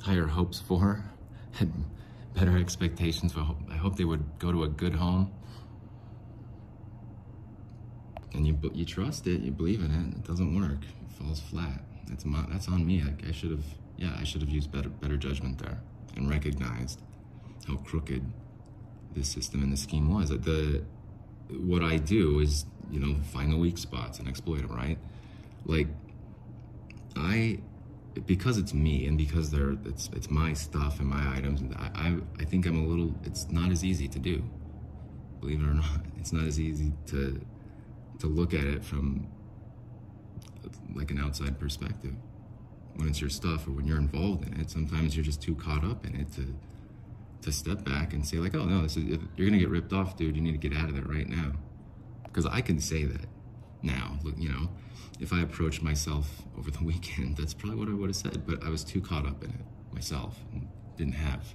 higher 0.00 0.26
hopes 0.26 0.60
for, 0.60 1.04
had 1.52 1.72
better 2.34 2.56
expectations 2.56 3.32
for. 3.32 3.40
I 3.70 3.76
hope 3.76 3.96
they 3.96 4.04
would 4.04 4.38
go 4.38 4.52
to 4.52 4.62
a 4.62 4.68
good 4.68 4.94
home. 4.94 5.32
And 8.32 8.46
you 8.46 8.56
you 8.72 8.84
trust 8.84 9.26
it, 9.26 9.40
you 9.40 9.50
believe 9.50 9.80
in 9.80 9.90
it. 9.90 10.18
It 10.18 10.24
doesn't 10.24 10.54
work. 10.54 10.84
It 10.84 11.12
falls 11.18 11.40
flat. 11.40 11.82
That's 12.06 12.24
my, 12.24 12.44
that's 12.48 12.68
on 12.68 12.86
me. 12.86 13.02
I, 13.02 13.28
I 13.28 13.32
should 13.32 13.50
have 13.50 13.64
yeah 13.96 14.16
I 14.16 14.22
should 14.22 14.42
have 14.42 14.50
used 14.50 14.70
better 14.70 14.88
better 14.88 15.16
judgment 15.16 15.58
there 15.58 15.80
and 16.16 16.30
recognized 16.30 17.02
how 17.66 17.76
crooked 17.78 18.24
this 19.14 19.28
system 19.28 19.62
and 19.64 19.72
this 19.72 19.82
scheme 19.82 20.12
was. 20.14 20.28
The 20.30 20.84
what 21.50 21.82
I 21.82 21.96
do 21.96 22.40
is 22.40 22.66
you 22.90 23.00
know 23.00 23.16
find 23.32 23.52
the 23.52 23.56
weak 23.56 23.78
spots 23.78 24.18
and 24.18 24.28
exploit 24.28 24.62
them. 24.62 24.74
Right, 24.74 24.98
like 25.64 25.88
I 27.16 27.58
because 28.26 28.58
it's 28.58 28.74
me 28.74 29.06
and 29.06 29.16
because 29.16 29.50
they're 29.50 29.76
it's 29.84 30.10
it's 30.14 30.30
my 30.30 30.52
stuff 30.52 31.00
and 31.00 31.08
my 31.08 31.36
items. 31.36 31.62
I, 31.76 31.90
I 31.94 32.16
I 32.40 32.44
think 32.44 32.66
I'm 32.66 32.84
a 32.84 32.86
little. 32.86 33.14
It's 33.24 33.48
not 33.50 33.70
as 33.70 33.84
easy 33.84 34.08
to 34.08 34.18
do. 34.18 34.42
Believe 35.40 35.60
it 35.60 35.66
or 35.66 35.74
not, 35.74 36.00
it's 36.18 36.32
not 36.32 36.44
as 36.44 36.58
easy 36.58 36.92
to 37.06 37.40
to 38.18 38.26
look 38.26 38.54
at 38.54 38.64
it 38.64 38.84
from 38.84 39.28
like 40.94 41.10
an 41.10 41.18
outside 41.18 41.58
perspective. 41.58 42.14
When 42.96 43.08
it's 43.08 43.20
your 43.20 43.30
stuff 43.30 43.68
or 43.68 43.70
when 43.70 43.86
you're 43.86 43.98
involved 43.98 44.46
in 44.46 44.60
it, 44.60 44.70
sometimes 44.70 45.16
you're 45.16 45.24
just 45.24 45.40
too 45.40 45.54
caught 45.54 45.84
up 45.84 46.04
in 46.04 46.16
it 46.16 46.32
to 46.32 46.54
to 47.42 47.52
step 47.52 47.84
back 47.84 48.12
and 48.12 48.26
say 48.26 48.38
like, 48.38 48.54
oh 48.54 48.64
no, 48.64 48.82
this 48.82 48.96
is 48.96 49.04
you're 49.36 49.46
gonna 49.48 49.58
get 49.58 49.68
ripped 49.68 49.92
off, 49.92 50.16
dude. 50.16 50.36
You 50.36 50.42
need 50.42 50.60
to 50.60 50.68
get 50.68 50.76
out 50.76 50.88
of 50.88 50.94
there 50.94 51.04
right 51.04 51.28
now. 51.28 51.52
Because 52.24 52.46
I 52.46 52.60
can 52.60 52.80
say 52.80 53.04
that 53.04 53.26
now. 53.82 54.18
You 54.36 54.50
know, 54.50 54.70
if 55.20 55.32
I 55.32 55.40
approached 55.40 55.82
myself 55.82 56.42
over 56.56 56.70
the 56.70 56.84
weekend, 56.84 57.36
that's 57.36 57.54
probably 57.54 57.78
what 57.78 57.88
I 57.88 57.94
would 57.94 58.08
have 58.08 58.16
said. 58.16 58.46
But 58.46 58.62
I 58.64 58.68
was 58.68 58.84
too 58.84 59.00
caught 59.00 59.26
up 59.26 59.42
in 59.42 59.50
it 59.50 59.66
myself 59.92 60.38
and 60.52 60.68
didn't 60.96 61.14
have 61.14 61.54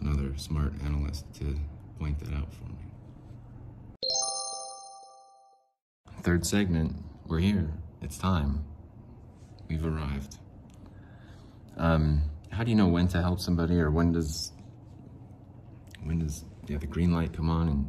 another 0.00 0.36
smart 0.36 0.72
analyst 0.84 1.32
to 1.34 1.56
point 1.98 2.18
that 2.20 2.32
out 2.34 2.52
for 2.52 2.64
me. 2.64 2.76
Third 6.22 6.46
segment, 6.46 6.96
we're 7.26 7.38
here. 7.38 7.70
It's 8.02 8.18
time. 8.18 8.64
We've 9.68 9.84
arrived. 9.84 10.38
Um, 11.76 12.22
how 12.50 12.64
do 12.64 12.70
you 12.70 12.76
know 12.76 12.88
when 12.88 13.08
to 13.08 13.20
help 13.20 13.40
somebody 13.40 13.78
or 13.78 13.90
when 13.90 14.12
does 14.12 14.52
when 16.06 16.20
does 16.20 16.44
yeah, 16.66 16.78
the 16.78 16.86
green 16.86 17.12
light 17.12 17.32
come 17.32 17.50
on 17.50 17.68
and 17.68 17.88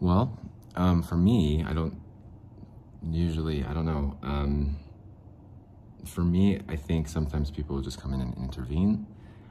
well, 0.00 0.38
um, 0.76 1.02
for 1.02 1.16
me, 1.16 1.64
I 1.66 1.72
don't 1.72 2.00
usually, 3.10 3.64
I 3.64 3.72
don't 3.74 3.84
know. 3.84 4.16
Um, 4.22 4.78
for 6.04 6.22
me, 6.22 6.60
I 6.68 6.76
think 6.76 7.08
sometimes 7.08 7.50
people 7.50 7.76
will 7.76 7.82
just 7.82 8.00
come 8.00 8.14
in 8.14 8.20
and 8.20 8.36
intervene. 8.36 9.06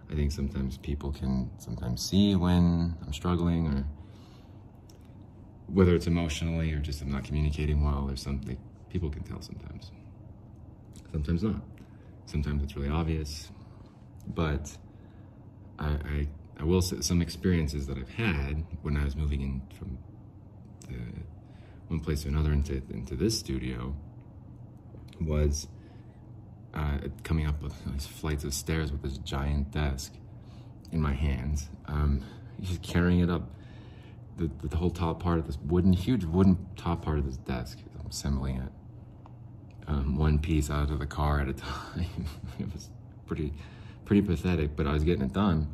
I 0.10 0.16
think 0.16 0.32
sometimes 0.32 0.78
people 0.78 1.12
can 1.12 1.50
sometimes 1.58 2.02
see 2.02 2.36
when 2.36 2.96
I'm 3.06 3.12
struggling 3.12 3.68
or 3.68 3.86
whether 5.68 5.94
it's 5.96 6.08
emotionally 6.08 6.72
or 6.72 6.80
just 6.80 7.02
I'm 7.02 7.12
not 7.12 7.26
communicating 7.26 7.84
well 7.84 8.10
or 8.10 8.16
something. 8.16 8.58
People 8.90 9.10
can 9.10 9.24
tell 9.24 9.42
sometimes. 9.42 9.92
Sometimes 11.12 11.44
not. 11.44 11.62
Sometimes 12.26 12.64
it's 12.64 12.76
really 12.78 12.90
obvious. 12.90 13.52
But 14.28 14.78
I, 15.78 15.88
I, 15.88 16.28
I 16.60 16.64
will 16.64 16.82
say 16.82 17.02
some 17.02 17.22
experiences 17.22 17.88
that 17.88 17.98
I've 17.98 18.10
had 18.10 18.66
when 18.82 18.98
I 18.98 19.04
was 19.04 19.16
moving 19.16 19.42
in 19.42 19.62
from 19.78 19.98
the 20.88 20.98
one 21.88 22.00
place 22.00 22.24
to 22.24 22.30
another 22.30 22.52
into, 22.52 22.82
into 22.90 23.16
this 23.16 23.38
studio 23.38 23.96
was 25.22 25.68
uh, 26.74 26.98
coming 27.24 27.48
up 27.48 27.62
with 27.62 27.74
these 27.92 28.06
flights 28.06 28.44
of 28.44 28.54
stairs 28.54 28.92
with 28.92 29.02
this 29.02 29.18
giant 29.20 29.72
desk 29.72 30.14
in 30.92 31.02
my 31.02 31.14
hands, 31.14 31.70
um, 31.88 32.24
just 32.62 32.82
carrying 32.82 33.20
it 33.20 33.30
up 33.30 33.52
the, 34.38 34.50
the, 34.62 34.68
the, 34.70 34.78
whole 34.78 34.92
top 34.92 35.22
part 35.22 35.40
of 35.40 35.48
this 35.48 35.58
wooden, 35.66 35.94
huge 35.94 36.24
wooden 36.24 36.58
top 36.76 37.04
part 37.04 37.18
of 37.18 37.26
this 37.26 37.38
desk. 37.38 37.80
I'm 38.00 38.08
assembling 38.08 38.58
it 38.58 38.72
um, 39.88 40.18
one 40.18 40.38
piece 40.38 40.70
out 40.70 40.92
of 40.92 41.00
the 41.00 41.06
car 41.06 41.40
at 41.40 41.48
a 41.48 41.54
time. 41.54 42.06
it 42.60 42.72
was 42.72 42.90
pretty, 43.26 43.54
pretty 44.06 44.22
pathetic, 44.22 44.76
but 44.76 44.86
I 44.86 44.94
was 44.94 45.04
getting 45.04 45.24
it 45.24 45.34
done. 45.34 45.74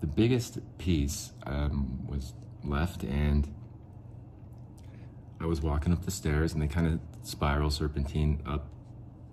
The 0.00 0.06
biggest 0.06 0.58
piece 0.78 1.32
um, 1.46 2.06
was 2.06 2.34
left 2.64 3.02
and 3.02 3.52
I 5.40 5.46
was 5.46 5.60
walking 5.60 5.92
up 5.92 6.04
the 6.04 6.10
stairs 6.10 6.52
and 6.52 6.62
they 6.62 6.66
kind 6.66 6.86
of 6.86 7.00
spiral 7.26 7.70
serpentine 7.70 8.42
up 8.46 8.68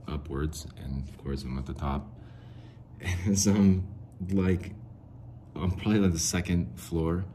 upwards 0.07 0.67
and 0.77 1.07
of 1.07 1.17
course 1.17 1.43
I'm 1.43 1.57
at 1.57 1.65
the 1.65 1.73
top. 1.73 2.07
And 3.25 3.37
so 3.37 3.51
I'm 3.51 3.87
like 4.29 4.71
I'm 5.55 5.71
probably 5.71 5.99
like 5.99 6.13
the 6.13 6.19
second 6.19 6.79
floor 6.79 7.25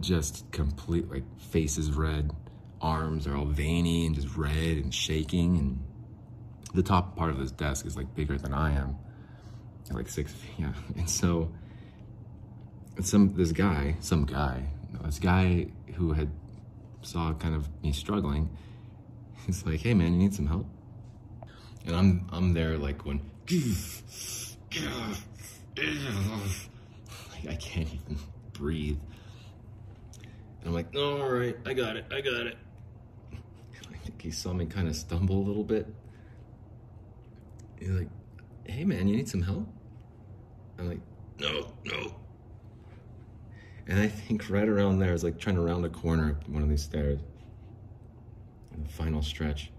just 0.00 0.50
complete 0.52 1.10
like 1.10 1.24
faces 1.40 1.90
red 1.90 2.30
arms 2.80 3.26
are 3.26 3.36
all 3.36 3.46
veiny 3.46 4.06
and 4.06 4.14
just 4.14 4.36
red 4.36 4.76
and 4.76 4.94
shaking 4.94 5.56
and 5.56 5.84
the 6.74 6.82
top 6.82 7.16
part 7.16 7.30
of 7.30 7.38
this 7.38 7.50
desk 7.50 7.86
is 7.86 7.96
like 7.96 8.14
bigger 8.14 8.36
than 8.36 8.52
I 8.52 8.72
am 8.72 8.96
like 9.90 10.08
six 10.08 10.34
yeah 10.58 10.72
and 10.96 11.08
so 11.08 11.50
some 13.02 13.34
this 13.34 13.52
guy 13.52 13.96
some 14.00 14.24
guy 14.24 14.68
this 15.04 15.18
guy 15.18 15.66
who 15.94 16.12
had 16.12 16.30
saw 17.02 17.34
kind 17.34 17.54
of 17.54 17.68
me 17.82 17.92
struggling, 17.92 18.48
he's 19.46 19.64
like, 19.66 19.80
"Hey 19.80 19.94
man, 19.94 20.12
you 20.12 20.18
need 20.18 20.34
some 20.34 20.46
help?" 20.46 20.66
And 21.86 21.94
I'm 21.94 22.26
I'm 22.32 22.52
there 22.54 22.78
like 22.78 23.02
going, 23.04 23.20
like 27.32 27.48
I 27.48 27.56
can't 27.56 27.88
even 27.92 28.18
breathe. 28.52 28.98
And 30.60 30.68
I'm 30.68 30.72
like, 30.72 30.94
all 30.96 31.28
right, 31.28 31.56
I 31.66 31.74
got 31.74 31.96
it, 31.96 32.06
I 32.10 32.20
got 32.20 32.46
it." 32.46 32.56
I 33.92 33.96
think 33.98 34.22
he 34.22 34.30
saw 34.30 34.52
me 34.52 34.66
kind 34.66 34.88
of 34.88 34.96
stumble 34.96 35.36
a 35.36 35.44
little 35.46 35.64
bit. 35.64 35.86
He's 37.78 37.90
like, 37.90 38.08
"Hey 38.64 38.84
man, 38.84 39.08
you 39.08 39.16
need 39.16 39.28
some 39.28 39.42
help?" 39.42 39.68
I'm 40.78 40.88
like, 40.88 41.00
"No, 41.38 41.72
no, 41.84 42.14
and 43.86 44.00
I 44.00 44.08
think 44.08 44.48
right 44.48 44.68
around 44.68 44.98
there, 44.98 45.10
I 45.10 45.12
was 45.12 45.24
like 45.24 45.38
trying 45.38 45.56
to 45.56 45.62
round 45.62 45.84
a 45.84 45.90
corner 45.90 46.30
up 46.30 46.48
one 46.48 46.62
of 46.62 46.68
these 46.68 46.82
stairs. 46.82 47.20
The 48.76 48.88
final 48.88 49.22
stretch. 49.22 49.70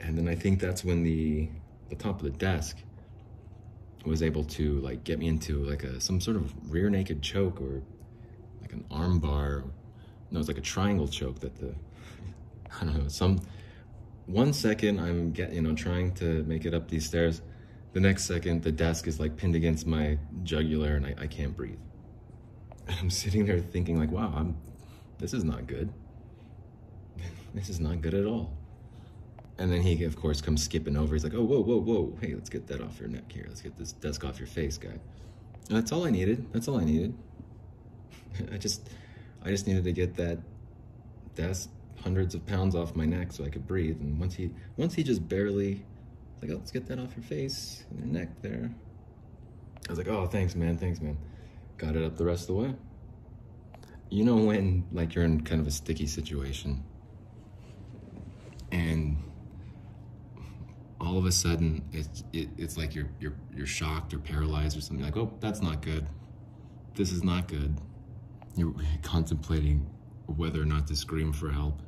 And 0.00 0.18
then 0.18 0.28
I 0.28 0.34
think 0.34 0.60
that's 0.60 0.84
when 0.84 1.02
the 1.02 1.48
the 1.88 1.96
top 1.96 2.16
of 2.16 2.24
the 2.24 2.38
desk 2.38 2.78
was 4.04 4.22
able 4.22 4.44
to 4.44 4.80
like 4.80 5.04
get 5.04 5.18
me 5.18 5.28
into 5.28 5.64
like 5.64 5.84
a 5.84 6.00
some 6.00 6.20
sort 6.20 6.36
of 6.36 6.52
rear 6.70 6.90
naked 6.90 7.22
choke 7.22 7.60
or 7.60 7.82
like 8.60 8.72
an 8.72 8.84
arm 8.90 9.20
bar. 9.20 9.64
No, 10.30 10.40
it's 10.40 10.48
like 10.48 10.58
a 10.58 10.62
triangle 10.62 11.06
choke 11.06 11.38
that 11.40 11.54
the 11.56 11.74
I 12.80 12.84
don't 12.84 13.02
know, 13.02 13.08
some 13.08 13.40
one 14.26 14.52
second 14.52 14.98
I'm 14.98 15.32
getting, 15.32 15.54
you 15.54 15.62
know, 15.62 15.74
trying 15.74 16.12
to 16.14 16.42
make 16.44 16.64
it 16.64 16.74
up 16.74 16.88
these 16.88 17.06
stairs. 17.06 17.42
The 17.92 18.00
next 18.00 18.24
second 18.24 18.62
the 18.64 18.72
desk 18.72 19.06
is 19.06 19.20
like 19.20 19.36
pinned 19.36 19.54
against 19.54 19.86
my 19.86 20.18
jugular 20.42 20.96
and 20.96 21.06
I, 21.06 21.14
I 21.18 21.26
can't 21.28 21.56
breathe. 21.56 21.78
And 22.86 22.96
I'm 23.00 23.10
sitting 23.10 23.46
there 23.46 23.58
thinking 23.58 23.98
like, 23.98 24.10
wow, 24.10 24.32
I'm, 24.34 24.56
this 25.18 25.34
is 25.34 25.44
not 25.44 25.66
good. 25.66 25.92
this 27.54 27.68
is 27.68 27.80
not 27.80 28.00
good 28.02 28.14
at 28.14 28.26
all. 28.26 28.52
And 29.58 29.70
then 29.70 29.82
he, 29.82 30.02
of 30.04 30.16
course, 30.16 30.40
comes 30.40 30.64
skipping 30.64 30.96
over. 30.96 31.14
He's 31.14 31.22
like, 31.22 31.34
oh, 31.34 31.44
whoa, 31.44 31.60
whoa, 31.60 31.80
whoa. 31.80 32.16
Hey, 32.20 32.34
let's 32.34 32.50
get 32.50 32.66
that 32.66 32.80
off 32.80 32.98
your 32.98 33.08
neck 33.08 33.30
here. 33.30 33.44
Let's 33.46 33.60
get 33.60 33.76
this 33.76 33.92
desk 33.92 34.24
off 34.24 34.38
your 34.38 34.48
face, 34.48 34.76
guy. 34.76 34.98
And 35.68 35.78
that's 35.78 35.92
all 35.92 36.04
I 36.04 36.10
needed. 36.10 36.52
That's 36.52 36.66
all 36.66 36.78
I 36.78 36.84
needed. 36.84 37.14
I 38.52 38.58
just, 38.58 38.88
I 39.44 39.50
just 39.50 39.66
needed 39.66 39.84
to 39.84 39.92
get 39.92 40.16
that 40.16 40.38
desk 41.36 41.70
hundreds 42.02 42.34
of 42.34 42.44
pounds 42.46 42.74
off 42.74 42.96
my 42.96 43.06
neck 43.06 43.32
so 43.32 43.44
I 43.44 43.48
could 43.48 43.66
breathe. 43.66 44.00
And 44.00 44.18
once 44.18 44.34
he, 44.34 44.50
once 44.76 44.94
he 44.94 45.04
just 45.04 45.26
barely, 45.28 45.84
like, 46.42 46.50
oh, 46.50 46.56
let's 46.56 46.72
get 46.72 46.86
that 46.88 46.98
off 46.98 47.16
your 47.16 47.24
face 47.24 47.84
and 47.90 48.00
your 48.00 48.08
neck 48.08 48.28
there. 48.42 48.70
I 49.88 49.92
was 49.92 49.98
like, 49.98 50.08
oh, 50.08 50.26
thanks, 50.26 50.56
man, 50.56 50.76
thanks, 50.78 51.00
man. 51.00 51.16
Got 51.76 51.96
it 51.96 52.04
up 52.04 52.16
the 52.16 52.24
rest 52.24 52.42
of 52.42 52.56
the 52.56 52.62
way. 52.62 52.74
You 54.10 54.24
know 54.24 54.36
when, 54.36 54.84
like, 54.92 55.14
you're 55.14 55.24
in 55.24 55.40
kind 55.42 55.60
of 55.60 55.66
a 55.66 55.70
sticky 55.70 56.06
situation, 56.06 56.84
and 58.70 59.16
all 61.00 61.18
of 61.18 61.26
a 61.26 61.32
sudden, 61.32 61.84
it's 61.92 62.22
it, 62.32 62.48
it's 62.56 62.76
like 62.76 62.94
you're 62.94 63.10
you're 63.18 63.34
you're 63.54 63.66
shocked 63.66 64.14
or 64.14 64.18
paralyzed 64.18 64.76
or 64.76 64.80
something. 64.80 65.04
Like, 65.04 65.16
oh, 65.16 65.32
that's 65.40 65.60
not 65.60 65.82
good. 65.82 66.06
This 66.94 67.10
is 67.10 67.24
not 67.24 67.48
good. 67.48 67.76
You're 68.56 68.74
contemplating 69.02 69.90
whether 70.26 70.62
or 70.62 70.64
not 70.64 70.86
to 70.86 70.96
scream 70.96 71.32
for 71.32 71.50
help. 71.50 71.82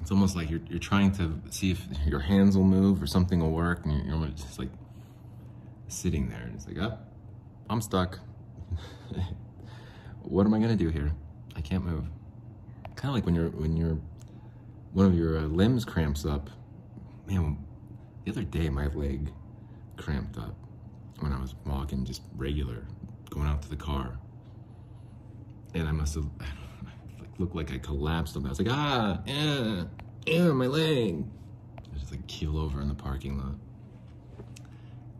It's 0.00 0.10
almost 0.10 0.34
like 0.34 0.48
you're, 0.48 0.62
you're 0.70 0.78
trying 0.78 1.12
to 1.12 1.38
see 1.50 1.72
if 1.72 1.86
your 2.06 2.20
hands 2.20 2.56
will 2.56 2.64
move 2.64 3.02
or 3.02 3.06
something 3.06 3.38
will 3.38 3.52
work, 3.52 3.84
and 3.84 3.92
you're, 4.06 4.16
you're 4.16 4.28
just 4.28 4.58
like 4.58 4.70
sitting 5.88 6.30
there, 6.30 6.40
and 6.40 6.54
it's 6.54 6.66
like, 6.66 6.78
oh, 6.78 6.96
I'm 7.68 7.82
stuck. 7.82 8.18
what 10.22 10.46
am 10.46 10.54
I 10.54 10.58
gonna 10.58 10.76
do 10.76 10.88
here? 10.88 11.12
I 11.56 11.60
can't 11.60 11.84
move. 11.84 12.04
Kind 12.96 13.10
of 13.10 13.14
like 13.14 13.26
when 13.26 13.34
you're 13.34 13.50
when 13.50 13.76
you're 13.76 13.98
one 14.92 15.06
of 15.06 15.14
your 15.14 15.38
uh, 15.38 15.42
limbs 15.42 15.84
cramps 15.84 16.24
up. 16.24 16.50
Man, 17.26 17.58
the 18.24 18.32
other 18.32 18.42
day 18.42 18.68
my 18.68 18.88
leg 18.88 19.32
cramped 19.96 20.36
up 20.38 20.54
when 21.20 21.32
I 21.32 21.40
was 21.40 21.54
walking, 21.64 22.04
just 22.04 22.22
regular, 22.36 22.86
going 23.28 23.46
out 23.46 23.62
to 23.62 23.68
the 23.68 23.76
car, 23.76 24.18
and 25.74 25.86
I 25.86 25.92
must 25.92 26.14
have 26.14 26.26
looked 27.38 27.54
like 27.54 27.72
I 27.72 27.78
collapsed 27.78 28.36
on 28.36 28.42
that. 28.42 28.48
I 28.48 28.50
was 28.50 28.60
like, 28.60 28.70
ah, 28.70 29.20
yeah, 29.26 29.84
yeah, 30.26 30.48
my 30.52 30.66
leg. 30.66 31.24
I 31.78 31.98
just 31.98 32.10
like 32.10 32.26
keel 32.26 32.58
over 32.58 32.80
in 32.80 32.88
the 32.88 32.94
parking 32.94 33.38
lot. 33.38 33.54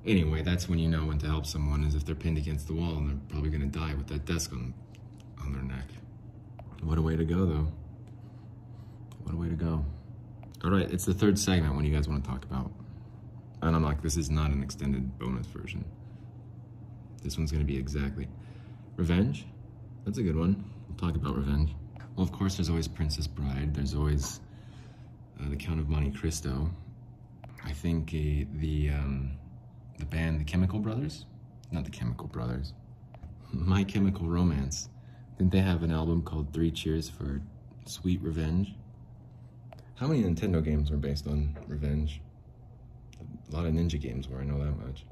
Anyway, 0.07 0.43
that's 0.43 0.69
when 0.69 0.79
you 0.79 0.89
know 0.89 1.05
when 1.05 1.19
to 1.19 1.27
help 1.27 1.45
someone 1.45 1.85
is 1.85 1.95
if 1.95 2.05
they're 2.07 2.15
pinned 2.15 2.39
against 2.39 2.67
the 2.67 2.73
wall 2.73 2.97
and 2.97 3.09
they're 3.09 3.29
probably 3.29 3.51
gonna 3.51 3.67
die 3.67 3.95
with 3.95 4.07
that 4.07 4.25
desk 4.25 4.53
on, 4.53 4.73
on 5.43 5.53
their 5.53 5.63
neck. 5.63 5.85
What 6.83 6.97
a 6.97 7.03
way 7.03 7.17
to 7.17 7.25
go 7.25 7.45
though. 7.45 7.67
What 9.23 9.35
a 9.35 9.37
way 9.37 9.49
to 9.49 9.55
go. 9.55 9.85
All 10.65 10.71
right, 10.71 10.91
it's 10.91 11.05
the 11.05 11.13
third 11.13 11.39
segment 11.39 11.77
when 11.77 11.85
you 11.85 11.95
guys 11.95 12.09
wanna 12.09 12.23
talk 12.23 12.45
about. 12.45 12.71
And 13.63 13.77
I'm 13.77 13.85
like, 13.85 14.01
this 14.01 14.17
is 14.17 14.31
not 14.31 14.51
an 14.51 14.63
extended 14.63 15.19
bonus 15.19 15.47
version. 15.47 15.85
This 17.23 17.37
one's 17.37 17.53
gonna 17.53 17.65
be 17.65 17.77
exactly. 17.77 18.27
Revenge? 18.97 19.45
That's 20.07 20.17
a 20.17 20.23
good 20.23 20.37
one. 20.37 20.65
We'll 20.89 20.97
talk 20.97 21.15
about 21.15 21.37
revenge. 21.37 21.75
Well, 22.17 22.25
of 22.25 22.33
course, 22.33 22.57
there's 22.57 22.71
always 22.71 22.89
Princess 22.89 23.27
Bride. 23.27 23.75
There's 23.75 23.95
always 23.95 24.41
uh, 25.39 25.49
the 25.51 25.57
Count 25.57 25.79
of 25.79 25.89
Monte 25.89 26.13
Cristo. 26.13 26.71
I 27.65 27.73
think 27.73 28.09
uh, 28.09 28.47
the 28.59 28.91
um, 28.91 29.33
the 30.01 30.07
band, 30.07 30.41
the 30.41 30.45
Chemical 30.45 30.79
Brothers, 30.79 31.27
not 31.71 31.85
the 31.85 31.91
Chemical 31.91 32.27
Brothers, 32.27 32.73
My 33.53 33.85
Chemical 33.85 34.27
Romance. 34.27 34.89
Didn't 35.39 35.53
they 35.53 35.61
have 35.61 35.83
an 35.83 35.93
album 35.93 36.23
called 36.23 36.53
Three 36.53 36.71
Cheers 36.71 37.09
for 37.09 37.41
Sweet 37.85 38.21
Revenge? 38.23 38.75
How 39.95 40.07
many 40.07 40.23
Nintendo 40.23 40.65
games 40.65 40.91
were 40.91 40.97
based 40.97 41.27
on 41.27 41.57
revenge? 41.69 42.21
A 43.51 43.55
lot 43.55 43.67
of 43.67 43.73
ninja 43.73 44.01
games 44.01 44.29
were, 44.29 44.41
I 44.41 44.45
know 44.45 44.59
that 44.59 44.87
much. 44.87 45.05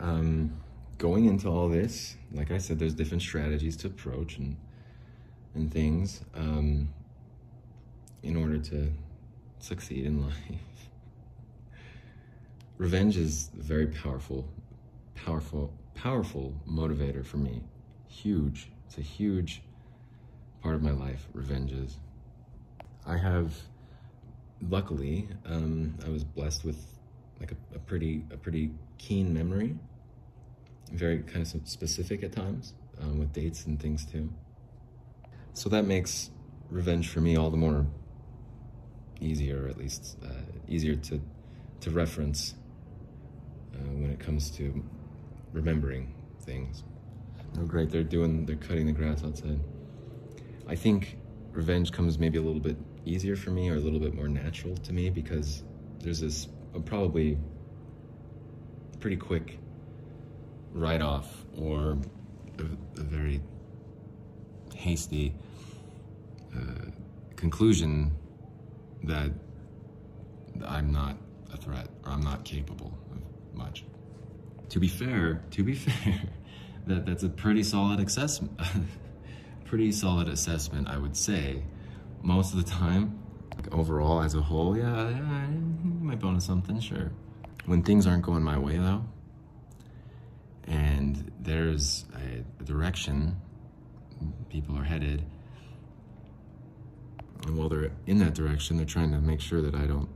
Um, 0.00 0.60
going 0.98 1.26
into 1.26 1.48
all 1.48 1.68
this, 1.68 2.16
like 2.32 2.50
I 2.50 2.58
said, 2.58 2.78
there's 2.78 2.94
different 2.94 3.22
strategies 3.22 3.76
to 3.78 3.86
approach 3.86 4.38
and 4.38 4.56
and 5.54 5.72
things 5.72 6.20
um, 6.34 6.88
in 8.22 8.36
order 8.36 8.58
to 8.58 8.92
succeed 9.60 10.04
in 10.04 10.22
life. 10.26 10.34
Revenge 12.78 13.16
is 13.16 13.50
a 13.58 13.62
very 13.62 13.88
powerful, 13.88 14.48
powerful, 15.16 15.72
powerful 15.96 16.54
motivator 16.70 17.26
for 17.26 17.38
me. 17.38 17.64
Huge. 18.06 18.70
It's 18.86 18.98
a 18.98 19.02
huge 19.02 19.62
part 20.62 20.76
of 20.76 20.82
my 20.82 20.92
life, 20.92 21.26
revenge 21.32 21.72
is. 21.72 21.98
I 23.04 23.16
have, 23.16 23.52
luckily, 24.70 25.28
um, 25.44 25.94
I 26.06 26.08
was 26.08 26.22
blessed 26.22 26.64
with 26.64 26.80
like 27.40 27.50
a, 27.50 27.56
a 27.74 27.78
pretty, 27.80 28.24
a 28.30 28.36
pretty 28.36 28.70
keen 28.96 29.34
memory. 29.34 29.76
Very 30.92 31.18
kind 31.24 31.42
of 31.42 31.68
specific 31.68 32.22
at 32.22 32.30
times 32.30 32.74
um, 33.02 33.18
with 33.18 33.32
dates 33.32 33.66
and 33.66 33.80
things 33.80 34.04
too. 34.04 34.32
So 35.52 35.68
that 35.70 35.84
makes 35.84 36.30
revenge 36.70 37.08
for 37.08 37.20
me 37.20 37.36
all 37.36 37.50
the 37.50 37.56
more 37.56 37.86
easier, 39.20 39.66
at 39.68 39.76
least 39.76 40.16
uh, 40.24 40.28
easier 40.68 40.94
to, 40.94 41.20
to 41.80 41.90
reference 41.90 42.54
uh, 43.78 43.82
when 43.92 44.10
it 44.10 44.18
comes 44.18 44.50
to 44.52 44.84
remembering 45.52 46.14
things. 46.42 46.84
Oh, 47.58 47.64
great, 47.64 47.90
they're 47.90 48.02
doing, 48.02 48.44
they're 48.46 48.56
cutting 48.56 48.86
the 48.86 48.92
grass 48.92 49.24
outside. 49.24 49.58
I 50.66 50.74
think 50.74 51.16
revenge 51.52 51.92
comes 51.92 52.18
maybe 52.18 52.38
a 52.38 52.42
little 52.42 52.60
bit 52.60 52.76
easier 53.04 53.36
for 53.36 53.50
me 53.50 53.70
or 53.70 53.76
a 53.76 53.80
little 53.80 53.98
bit 53.98 54.14
more 54.14 54.28
natural 54.28 54.76
to 54.76 54.92
me 54.92 55.10
because 55.10 55.62
there's 56.00 56.20
this 56.20 56.48
probably 56.84 57.38
pretty 59.00 59.16
quick 59.16 59.58
write 60.72 61.02
off 61.02 61.44
or 61.56 61.96
a, 62.58 63.00
a 63.00 63.02
very 63.02 63.40
hasty 64.74 65.34
uh, 66.54 66.90
conclusion 67.36 68.12
that 69.04 69.30
I'm 70.66 70.92
not 70.92 71.16
a 71.52 71.56
threat 71.56 71.88
or 72.04 72.12
I'm 72.12 72.22
not 72.22 72.44
capable 72.44 72.92
of 73.12 73.22
much. 73.58 73.84
To 74.70 74.80
be 74.80 74.88
fair, 74.88 75.42
to 75.50 75.62
be 75.62 75.74
fair, 75.86 76.22
that 76.86 77.04
that's 77.04 77.24
a 77.24 77.28
pretty 77.28 77.62
solid 77.62 78.00
assessment. 78.00 78.58
pretty 79.66 79.92
solid 79.92 80.28
assessment, 80.28 80.88
I 80.88 80.96
would 80.96 81.16
say. 81.16 81.62
Most 82.22 82.54
of 82.54 82.64
the 82.64 82.70
time, 82.70 83.18
like 83.54 83.72
overall 83.74 84.22
as 84.22 84.34
a 84.34 84.40
whole, 84.40 84.76
yeah, 84.76 85.10
yeah, 85.10 85.46
my 86.00 86.14
bonus 86.14 86.44
something, 86.44 86.80
sure. 86.80 87.10
When 87.66 87.82
things 87.82 88.06
aren't 88.06 88.22
going 88.22 88.42
my 88.42 88.58
way 88.58 88.78
though, 88.78 89.04
and 90.66 91.30
there's 91.40 92.06
a 92.14 92.64
direction 92.64 93.36
people 94.48 94.76
are 94.78 94.84
headed, 94.84 95.24
and 97.46 97.56
while 97.56 97.68
they're 97.68 97.90
in 98.06 98.18
that 98.18 98.34
direction, 98.34 98.76
they're 98.76 98.86
trying 98.86 99.12
to 99.12 99.18
make 99.18 99.40
sure 99.40 99.60
that 99.62 99.74
I 99.74 99.86
don't 99.86 100.08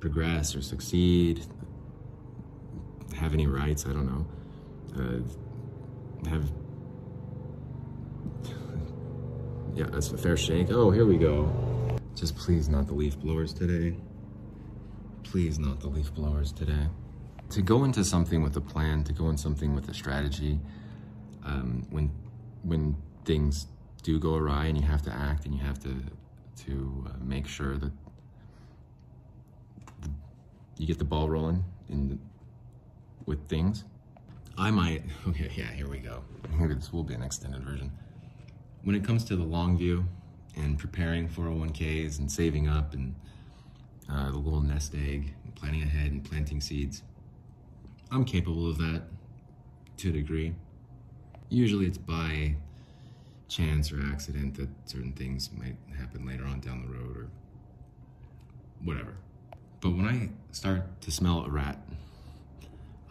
progress 0.00 0.54
or 0.54 0.62
succeed, 0.62 1.44
have 3.14 3.34
any 3.34 3.46
rights, 3.46 3.86
I 3.86 3.92
don't 3.92 4.06
know, 4.06 4.26
uh, 4.96 6.28
have, 6.28 6.50
yeah, 9.74 9.86
that's 9.90 10.12
a 10.12 10.18
fair 10.18 10.36
shake. 10.36 10.70
Oh, 10.70 10.90
here 10.90 11.06
we 11.06 11.16
go. 11.16 11.52
Just 12.14 12.36
please 12.36 12.68
not 12.68 12.86
the 12.86 12.94
leaf 12.94 13.18
blowers 13.18 13.52
today. 13.52 13.96
Please 15.22 15.58
not 15.58 15.80
the 15.80 15.88
leaf 15.88 16.12
blowers 16.14 16.52
today. 16.52 16.88
To 17.50 17.62
go 17.62 17.84
into 17.84 18.04
something 18.04 18.42
with 18.42 18.56
a 18.56 18.60
plan, 18.60 19.04
to 19.04 19.12
go 19.12 19.28
in 19.28 19.36
something 19.36 19.74
with 19.74 19.88
a 19.88 19.94
strategy, 19.94 20.60
um, 21.44 21.86
when, 21.90 22.10
when 22.62 22.96
things 23.24 23.66
do 24.02 24.18
go 24.18 24.34
awry 24.34 24.66
and 24.66 24.76
you 24.76 24.86
have 24.86 25.02
to 25.02 25.12
act 25.12 25.44
and 25.44 25.54
you 25.54 25.60
have 25.60 25.78
to 25.80 25.94
to 26.64 27.04
uh, 27.06 27.12
make 27.22 27.46
sure 27.46 27.76
that 27.76 27.92
the, 30.02 30.10
you 30.76 30.86
get 30.86 30.98
the 30.98 31.04
ball 31.04 31.28
rolling 31.28 31.64
in 31.88 32.08
the, 32.08 32.18
with 33.28 33.46
things. 33.46 33.84
I 34.56 34.70
might, 34.72 35.04
okay, 35.28 35.50
yeah, 35.54 35.70
here 35.70 35.88
we 35.88 35.98
go. 35.98 36.24
This 36.60 36.92
will 36.92 37.04
be 37.04 37.14
an 37.14 37.22
extended 37.22 37.62
version. 37.62 37.92
When 38.82 38.96
it 38.96 39.04
comes 39.04 39.22
to 39.26 39.36
the 39.36 39.44
long 39.44 39.76
view 39.76 40.06
and 40.56 40.78
preparing 40.78 41.28
401ks 41.28 42.18
and 42.18 42.32
saving 42.32 42.68
up 42.68 42.94
and 42.94 43.14
uh, 44.10 44.30
the 44.30 44.38
little 44.38 44.62
nest 44.62 44.94
egg, 44.94 45.34
and 45.44 45.54
planning 45.54 45.82
ahead 45.82 46.10
and 46.10 46.24
planting 46.24 46.60
seeds, 46.60 47.02
I'm 48.10 48.24
capable 48.24 48.68
of 48.68 48.78
that 48.78 49.02
to 49.98 50.08
a 50.08 50.12
degree. 50.12 50.54
Usually 51.50 51.86
it's 51.86 51.98
by 51.98 52.56
chance 53.48 53.92
or 53.92 54.00
accident 54.00 54.54
that 54.56 54.68
certain 54.86 55.12
things 55.12 55.50
might 55.52 55.76
happen 55.96 56.26
later 56.26 56.44
on 56.44 56.60
down 56.60 56.82
the 56.82 56.92
road 56.92 57.16
or 57.16 57.28
whatever. 58.82 59.14
But 59.80 59.90
when 59.90 60.06
I 60.06 60.30
start 60.50 61.00
to 61.02 61.10
smell 61.10 61.44
a 61.44 61.50
rat, 61.50 61.87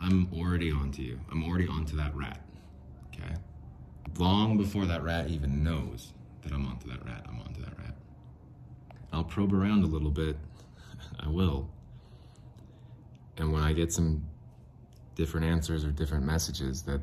I'm 0.02 0.30
already 0.34 0.72
onto 0.72 1.02
you. 1.02 1.20
I'm 1.32 1.44
already 1.44 1.68
onto 1.68 1.96
that 1.98 2.16
rat. 2.16 2.40
Okay? 3.14 3.34
Long 4.18 4.58
before 4.58 4.86
that 4.86 5.04
rat 5.04 5.30
even 5.30 5.64
knows 5.64 6.14
that 6.44 6.54
I'm 6.54 6.66
onto 6.66 6.88
that 6.90 7.04
rat, 7.06 7.26
I'm 7.28 7.40
onto 7.40 7.62
that 7.62 7.78
rat. 7.78 7.96
I'll 9.12 9.24
probe 9.24 9.54
around 9.54 9.84
a 9.84 9.88
little 9.88 10.12
bit. 10.12 10.38
I 11.20 11.28
will. 11.28 11.70
And 13.38 13.52
when 13.52 13.64
I 13.64 13.74
get 13.74 13.92
some 13.92 14.24
different 15.16 15.46
answers 15.46 15.84
or 15.84 15.92
different 15.92 16.26
messages 16.26 16.84
that 16.84 17.02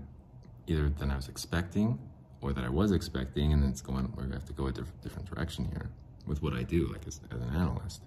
either 0.66 0.88
than 0.88 1.11
I 1.11 1.16
was 1.16 1.28
expecting 1.28 1.98
or 2.40 2.52
that 2.52 2.64
I 2.64 2.68
was 2.68 2.92
expecting, 2.92 3.52
and 3.52 3.64
it's 3.64 3.80
going, 3.80 4.12
we're 4.16 4.24
gonna 4.24 4.35
have 4.35 4.44
to 4.46 4.52
go 4.52 4.66
a 4.66 4.72
diff 4.72 4.92
different 5.02 5.33
direction 5.33 5.64
here 5.64 5.90
with 6.26 6.42
what 6.42 6.52
I 6.52 6.62
do, 6.62 6.88
like 6.92 7.07
as, 7.07 7.20
as 7.30 7.40
an 7.40 7.50
analyst. 7.54 8.02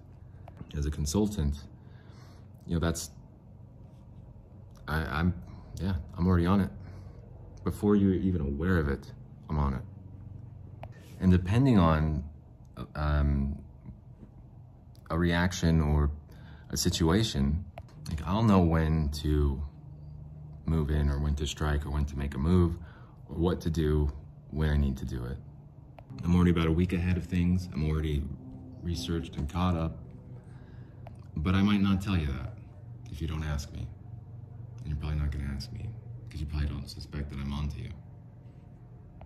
As 0.76 0.86
a 0.86 0.90
consultant, 0.90 1.56
you 2.66 2.74
know, 2.74 2.80
that's, 2.80 3.10
I, 4.88 5.20
I'm, 5.20 5.34
yeah, 5.80 5.94
I'm 6.16 6.26
already 6.26 6.46
on 6.46 6.60
it. 6.60 6.70
Before 7.62 7.94
you're 7.94 8.14
even 8.14 8.40
aware 8.40 8.78
of 8.78 8.88
it, 8.88 9.12
I'm 9.48 9.58
on 9.58 9.74
it. 9.74 9.82
And 11.20 11.30
depending 11.30 11.78
on 11.78 12.24
um, 12.94 13.58
a 15.10 15.18
reaction 15.18 15.80
or 15.80 16.10
a 16.70 16.76
situation, 16.76 17.64
like 18.08 18.20
I'll 18.26 18.42
know 18.42 18.60
when 18.60 19.10
to 19.22 19.62
move 20.64 20.90
in 20.90 21.08
or 21.08 21.18
when 21.18 21.34
to 21.36 21.46
strike 21.46 21.86
or 21.86 21.90
when 21.90 22.04
to 22.06 22.16
make 22.16 22.34
a 22.34 22.38
move 22.38 22.76
or 23.28 23.36
what 23.36 23.60
to 23.62 23.70
do 23.70 24.10
when 24.50 24.70
I 24.70 24.76
need 24.76 24.96
to 24.98 25.04
do 25.04 25.24
it. 25.24 25.36
I'm 26.24 26.34
already 26.34 26.50
about 26.50 26.66
a 26.66 26.72
week 26.72 26.92
ahead 26.92 27.16
of 27.16 27.24
things. 27.24 27.68
I'm 27.72 27.88
already 27.88 28.22
researched 28.82 29.36
and 29.36 29.50
caught 29.50 29.76
up. 29.76 29.98
But 31.36 31.54
I 31.54 31.62
might 31.62 31.80
not 31.80 32.00
tell 32.00 32.16
you 32.16 32.26
that 32.26 32.54
if 33.10 33.20
you 33.20 33.28
don't 33.28 33.44
ask 33.44 33.72
me. 33.72 33.86
And 34.80 34.88
you're 34.88 34.96
probably 34.96 35.18
not 35.18 35.32
to 35.32 35.38
ask 35.54 35.72
me 35.72 35.88
because 36.26 36.40
you 36.40 36.46
probably 36.46 36.68
don't 36.68 36.88
suspect 36.88 37.30
that 37.30 37.38
I'm 37.38 37.52
onto 37.52 37.78
you. 37.78 37.90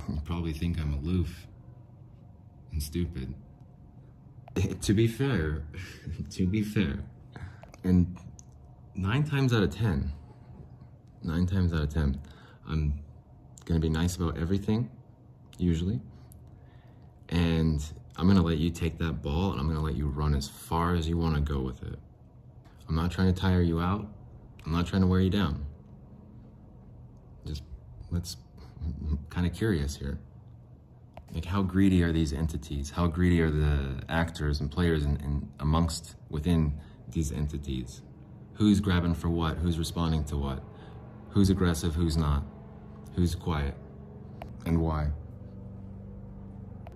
You 0.09 0.21
probably 0.25 0.53
think 0.53 0.81
I'm 0.81 0.95
aloof 0.95 1.47
and 2.73 2.83
stupid. 2.83 3.35
to 4.83 4.95
be 4.95 5.07
fair, 5.07 5.62
to 6.31 6.47
be 6.47 6.62
fair, 6.62 7.05
and 7.85 8.17
nine 8.95 9.25
times 9.25 9.53
out 9.53 9.62
of 9.62 9.71
ten, 9.71 10.12
nine 11.23 11.47
times 11.47 11.73
out 11.73 11.83
of 11.83 11.88
ten, 11.88 12.21
I'm 12.69 13.01
gonna 13.65 13.81
be 13.81 13.88
nice 13.88 14.17
about 14.17 14.37
everything, 14.38 14.91
usually. 15.59 16.01
And 17.29 17.83
I'm 18.17 18.27
gonna 18.27 18.43
let 18.43 18.59
you 18.59 18.71
take 18.71 18.99
that 18.99 19.23
ball 19.23 19.53
and 19.53 19.61
I'm 19.61 19.69
gonna 19.69 19.83
let 19.83 19.97
you 19.97 20.09
run 20.09 20.35
as 20.35 20.49
far 20.49 20.95
as 20.95 21.09
you 21.09 21.17
wanna 21.17 21.41
go 21.41 21.61
with 21.61 21.83
it. 21.83 21.99
I'm 22.88 22.95
not 22.95 23.11
trying 23.11 23.33
to 23.33 23.41
tire 23.41 23.62
you 23.62 23.81
out. 23.81 24.07
I'm 24.64 24.72
not 24.72 24.87
trying 24.87 25.03
to 25.03 25.09
wear 25.09 25.20
you 25.20 25.31
down. 25.31 25.64
Just 27.46 27.62
let's 28.11 28.37
kind 29.31 29.46
of 29.46 29.53
curious 29.53 29.96
here. 29.96 30.18
Like 31.35 31.44
how 31.44 31.62
greedy 31.62 32.03
are 32.03 32.12
these 32.12 32.33
entities? 32.33 32.90
How 32.90 33.07
greedy 33.07 33.40
are 33.40 33.51
the 33.51 34.03
actors 34.09 34.61
and 34.61 34.70
players 34.70 35.05
in 35.05 35.48
amongst 35.61 36.14
within 36.29 36.75
these 37.09 37.33
entities? 37.33 38.03
Who's 38.55 38.81
grabbing 38.81 39.14
for 39.14 39.31
what? 39.31 39.57
Who's 39.57 39.79
responding 39.79 40.25
to 40.25 40.37
what? 40.37 40.62
Who's 41.31 41.48
aggressive? 41.48 41.94
Who's 41.94 42.16
not? 42.16 42.44
Who's 43.14 43.35
quiet? 43.35 43.75
And 44.66 44.81
why? 44.81 45.11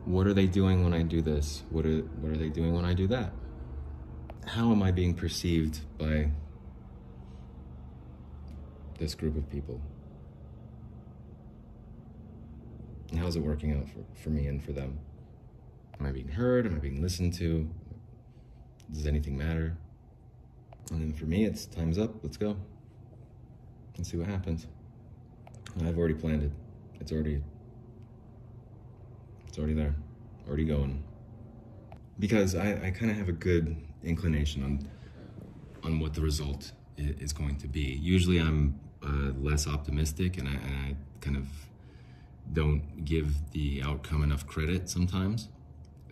What 0.05 0.27
are 0.27 0.35
they 0.35 0.47
doing 0.47 0.85
when 0.85 0.93
I 0.93 1.03
do 1.03 1.23
this? 1.23 1.65
What 1.71 1.87
are, 1.87 2.01
what 2.21 2.31
are 2.31 2.37
they 2.37 2.51
doing 2.51 2.75
when 2.75 2.85
I 2.85 2.95
do 2.95 3.07
that? 3.09 3.33
How 4.47 4.71
am 4.71 4.83
I 4.83 4.93
being 4.93 5.15
perceived 5.15 5.81
by 5.99 6.31
this 8.99 9.15
group 9.15 9.37
of 9.37 9.49
people? 9.51 9.81
How's 13.17 13.37
it 13.37 13.41
working 13.41 13.73
out 13.77 13.89
for, 13.89 14.05
for 14.21 14.31
me 14.31 14.47
and 14.47 14.63
for 14.63 14.73
them? 14.73 14.99
Am 15.99 16.07
I 16.07 16.13
being 16.13 16.29
heard? 16.29 16.67
Am 16.67 16.75
I 16.75 16.79
being 16.79 17.01
listened 17.01 17.35
to? 17.35 17.69
Does 18.93 19.07
anything 19.07 19.37
matter? 19.37 19.77
And 20.91 21.01
then 21.01 21.13
for 21.13 21.25
me, 21.25 21.45
it's 21.45 21.67
time's 21.67 21.99
up. 21.99 22.13
Let's 22.23 22.37
go. 22.37 22.57
Let's 23.97 24.11
see 24.11 24.17
what 24.17 24.27
happens. 24.27 24.67
I've 25.85 25.99
already 25.99 26.15
planned 26.15 26.43
it. 26.43 26.53
It's 27.01 27.13
already, 27.13 27.43
it's 29.47 29.59
already 29.59 29.75
there, 29.75 29.95
already 30.47 30.65
going. 30.65 31.03
Because 32.19 32.55
I, 32.55 32.73
I 32.85 32.91
kind 32.91 33.11
of 33.11 33.17
have 33.17 33.29
a 33.29 33.33
good 33.33 33.77
inclination 34.03 34.63
on, 34.63 34.89
on 35.83 36.01
what 36.01 36.15
the 36.15 36.21
result 36.21 36.73
is 36.97 37.33
going 37.33 37.57
to 37.57 37.69
be. 37.69 37.99
Usually, 38.03 38.39
I'm 38.39 38.79
uh, 39.07 39.33
less 39.41 39.67
optimistic, 39.67 40.39
and 40.39 40.49
I, 40.49 40.53
and 40.53 40.75
I 40.87 40.97
kind 41.21 41.37
of 41.37 41.47
don't 42.53 43.05
give 43.05 43.51
the 43.53 43.83
outcome 43.85 44.23
enough 44.23 44.47
credit 44.47 44.89
sometimes. 44.89 45.49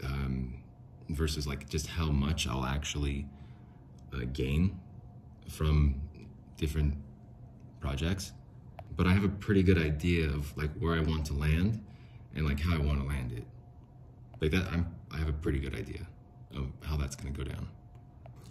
Um, 0.03 0.65
versus 1.09 1.47
like 1.47 1.69
just 1.69 1.87
how 1.87 2.07
much 2.07 2.47
I'll 2.47 2.65
actually 2.65 3.27
uh, 4.13 4.25
gain 4.33 4.79
from 5.49 6.01
different 6.57 6.95
projects. 7.81 8.33
But 8.97 9.07
I 9.07 9.13
have 9.13 9.25
a 9.25 9.29
pretty 9.29 9.63
good 9.63 9.79
idea 9.79 10.27
of 10.27 10.57
like 10.57 10.71
where 10.79 10.95
I 10.95 11.01
want 11.01 11.27
to 11.27 11.35
land 11.35 11.85
and 12.35 12.47
like 12.47 12.61
how 12.61 12.75
I 12.75 12.79
want 12.79 13.01
to 13.01 13.07
land 13.07 13.33
it. 13.33 13.45
Like 14.41 14.51
that, 14.53 14.71
I'm, 14.71 14.95
I 15.11 15.19
have 15.19 15.29
a 15.29 15.33
pretty 15.33 15.59
good 15.59 15.75
idea 15.75 16.07
of 16.55 16.71
how 16.83 16.97
that's 16.97 17.17
going 17.17 17.33
to 17.33 17.45
go 17.45 17.49
down. 17.49 17.69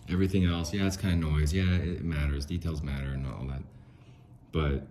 Everything 0.09 0.45
else, 0.45 0.73
yeah, 0.73 0.85
it's 0.85 0.97
kind 0.97 1.23
of 1.23 1.31
noise. 1.31 1.53
Yeah, 1.53 1.75
it 1.75 2.03
matters. 2.03 2.45
Details 2.45 2.81
matter 2.81 3.07
and 3.07 3.25
all 3.25 3.45
that. 3.47 3.63
But 4.53 4.87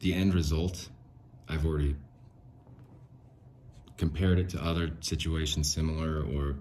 the 0.00 0.14
end 0.14 0.34
result, 0.34 0.88
I've 1.48 1.64
already 1.64 1.94
compared 3.98 4.38
it 4.38 4.48
to 4.48 4.64
other 4.64 4.90
situations 5.00 5.70
similar 5.70 6.24
or 6.24 6.56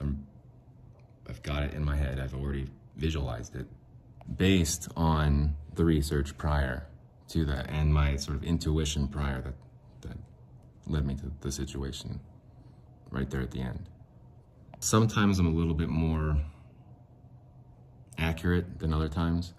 I'm, 0.00 0.24
I've 1.28 1.42
got 1.42 1.64
it 1.64 1.74
in 1.74 1.84
my 1.84 1.96
head. 1.96 2.20
I've 2.20 2.34
already 2.34 2.70
visualized 2.96 3.56
it 3.56 3.66
based 4.36 4.88
on 4.96 5.56
the 5.74 5.84
research 5.84 6.38
prior 6.38 6.86
to 7.28 7.44
that 7.46 7.68
and 7.68 7.92
my 7.92 8.16
sort 8.16 8.36
of 8.36 8.44
intuition 8.44 9.08
prior 9.08 9.40
that, 9.42 9.54
that 10.02 10.16
led 10.86 11.04
me 11.04 11.16
to 11.16 11.32
the 11.40 11.50
situation 11.50 12.20
right 13.10 13.28
there 13.28 13.40
at 13.40 13.50
the 13.50 13.60
end. 13.60 13.88
Sometimes 14.78 15.40
I'm 15.40 15.46
a 15.46 15.50
little 15.50 15.74
bit 15.74 15.88
more 15.88 16.36
accurate 18.18 18.78
than 18.78 18.92
other 18.92 19.08
times. 19.08 19.52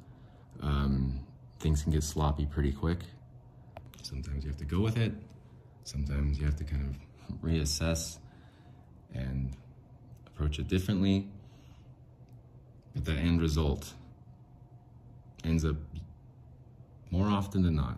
Um, 0.62 1.20
things 1.60 1.84
can 1.84 1.92
get 1.92 2.04
sloppy 2.04 2.46
pretty 2.46 2.72
quick. 2.72 3.00
Sometimes 4.02 4.44
you 4.44 4.50
have 4.50 4.60
to 4.60 4.66
go 4.66 4.80
with 4.80 4.98
it. 4.98 5.14
Sometimes 5.84 6.40
you 6.40 6.46
have 6.46 6.56
to 6.58 6.64
kind 6.64 6.96
of 7.30 7.42
reassess 7.42 8.18
and 9.14 9.56
approach 10.28 10.60
it 10.60 10.68
differently. 10.68 11.28
But 12.94 13.06
the 13.06 13.14
end 13.14 13.42
result 13.42 13.94
ends 15.44 15.66
up 15.66 15.76
more 17.12 17.28
often 17.28 17.62
than 17.64 17.76
not 17.76 17.98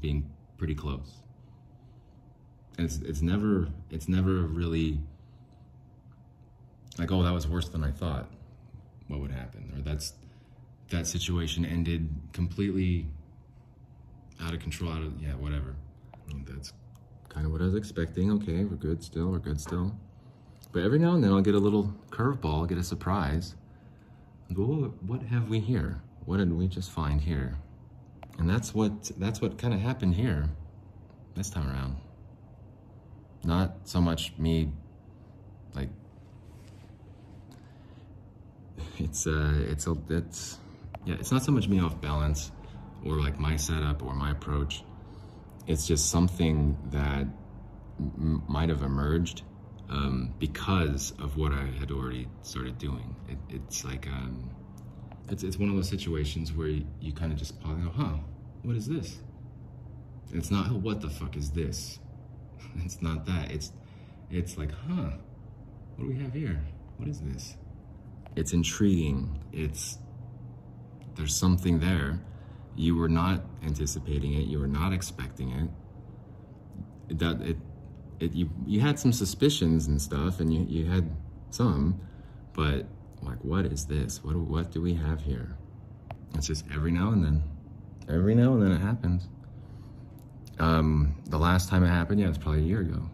being 0.00 0.30
pretty 0.58 0.74
close. 0.74 1.20
And 2.78 2.86
it's 2.86 2.98
it's 2.98 3.22
never 3.22 3.68
it's 3.90 4.08
never 4.08 4.42
really 4.42 5.00
like, 6.98 7.12
oh, 7.12 7.22
that 7.22 7.32
was 7.32 7.46
worse 7.46 7.68
than 7.68 7.84
I 7.84 7.90
thought. 7.90 8.30
What 9.08 9.20
would 9.20 9.30
happen? 9.30 9.72
Or 9.76 9.82
that's 9.82 10.14
that 10.90 11.06
situation 11.06 11.64
ended 11.64 12.08
completely 12.32 13.06
out 14.40 14.54
of 14.54 14.60
control, 14.60 14.92
out 14.92 15.02
of, 15.02 15.20
yeah, 15.20 15.34
whatever. 15.34 15.74
That's 16.46 16.72
kind 17.28 17.46
of 17.46 17.52
what 17.52 17.60
I 17.60 17.64
was 17.64 17.74
expecting. 17.74 18.30
Okay, 18.32 18.64
we're 18.64 18.76
good 18.76 19.02
still, 19.02 19.28
we're 19.28 19.38
good 19.38 19.60
still. 19.60 19.96
But 20.72 20.82
every 20.82 20.98
now 20.98 21.14
and 21.14 21.24
then 21.24 21.32
I'll 21.32 21.40
get 21.40 21.54
a 21.54 21.58
little 21.58 21.94
curveball, 22.10 22.68
get 22.68 22.78
a 22.78 22.84
surprise. 22.84 23.54
Go, 24.52 24.92
what 25.06 25.22
have 25.22 25.48
we 25.48 25.58
here? 25.60 26.02
What 26.24 26.38
did 26.38 26.52
we 26.52 26.68
just 26.68 26.90
find 26.90 27.20
here? 27.20 27.56
And 28.38 28.48
that's 28.48 28.74
what 28.74 29.10
that's 29.18 29.40
what 29.40 29.58
kind 29.58 29.72
of 29.72 29.80
happened 29.80 30.14
here 30.14 30.50
this 31.34 31.50
time 31.50 31.68
around. 31.68 31.96
Not 33.44 33.76
so 33.84 34.00
much 34.00 34.32
me 34.38 34.72
like 35.74 35.88
it's 39.00 39.26
uh 39.26 39.54
it's 39.68 39.86
a 39.86 39.96
it's 40.08 40.58
yeah, 41.04 41.14
it's 41.14 41.30
not 41.30 41.42
so 41.42 41.52
much 41.52 41.68
me 41.68 41.80
off 41.80 42.00
balance 42.00 42.50
or 43.04 43.20
like 43.20 43.38
my 43.38 43.56
setup 43.56 44.02
or 44.02 44.14
my 44.14 44.30
approach. 44.30 44.82
It's 45.66 45.86
just 45.86 46.10
something 46.10 46.76
that 46.90 47.26
might 48.48 48.68
have 48.68 48.82
emerged 48.82 49.42
um, 49.88 50.34
because 50.38 51.12
of 51.20 51.36
what 51.36 51.52
I 51.52 51.64
had 51.78 51.90
already 51.90 52.28
started 52.42 52.78
doing. 52.78 53.14
It, 53.28 53.38
it's 53.48 53.84
like, 53.84 54.06
um, 54.08 54.50
it's, 55.28 55.42
it's 55.42 55.56
one 55.56 55.68
of 55.68 55.76
those 55.76 55.88
situations 55.88 56.52
where 56.52 56.68
you, 56.68 56.86
you 57.00 57.12
kind 57.12 57.32
of 57.32 57.38
just 57.38 57.60
pause 57.60 57.76
and 57.76 57.84
go, 57.84 57.90
huh, 57.90 58.16
what 58.62 58.76
is 58.76 58.86
this? 58.86 59.18
And 60.30 60.38
it's 60.38 60.50
not, 60.50 60.70
oh, 60.70 60.74
what 60.74 61.00
the 61.00 61.10
fuck 61.10 61.36
is 61.36 61.50
this? 61.50 61.98
It's 62.84 63.00
not 63.00 63.24
that. 63.26 63.50
It's, 63.52 63.72
it's 64.30 64.58
like, 64.58 64.70
huh, 64.72 65.10
what 65.94 66.04
do 66.04 66.08
we 66.08 66.18
have 66.22 66.34
here? 66.34 66.60
What 66.98 67.08
is 67.08 67.20
this? 67.20 67.56
It's 68.36 68.52
intriguing. 68.52 69.42
It's 69.52 69.98
there's 71.16 71.34
something 71.34 71.80
there. 71.80 72.20
You 72.76 72.94
were 72.94 73.08
not 73.08 73.42
anticipating 73.64 74.34
it. 74.34 74.46
You 74.46 74.58
were 74.58 74.66
not 74.66 74.92
expecting 74.92 75.50
it. 75.50 77.18
That 77.18 77.40
it, 77.40 77.56
it 78.20 78.34
you 78.34 78.50
you 78.66 78.80
had 78.80 78.98
some 78.98 79.12
suspicions 79.12 79.86
and 79.86 80.00
stuff, 80.00 80.40
and 80.40 80.52
you 80.52 80.66
you 80.68 80.84
had 80.84 81.10
some, 81.50 81.98
but 82.52 82.86
like, 83.22 83.42
what 83.42 83.64
is 83.64 83.86
this? 83.86 84.22
What 84.22 84.36
what 84.36 84.70
do 84.70 84.82
we 84.82 84.92
have 84.94 85.22
here? 85.22 85.56
It's 86.34 86.46
just 86.46 86.66
every 86.72 86.92
now 86.92 87.12
and 87.12 87.24
then, 87.24 87.42
every 88.08 88.34
now 88.34 88.52
and 88.52 88.62
then 88.62 88.72
it 88.72 88.80
happens. 88.80 89.28
Um, 90.58 91.14
the 91.26 91.38
last 91.38 91.70
time 91.70 91.84
it 91.84 91.88
happened, 91.88 92.20
yeah, 92.20 92.28
it's 92.28 92.38
probably 92.38 92.60
a 92.60 92.64
year 92.64 92.80
ago. 92.80 93.08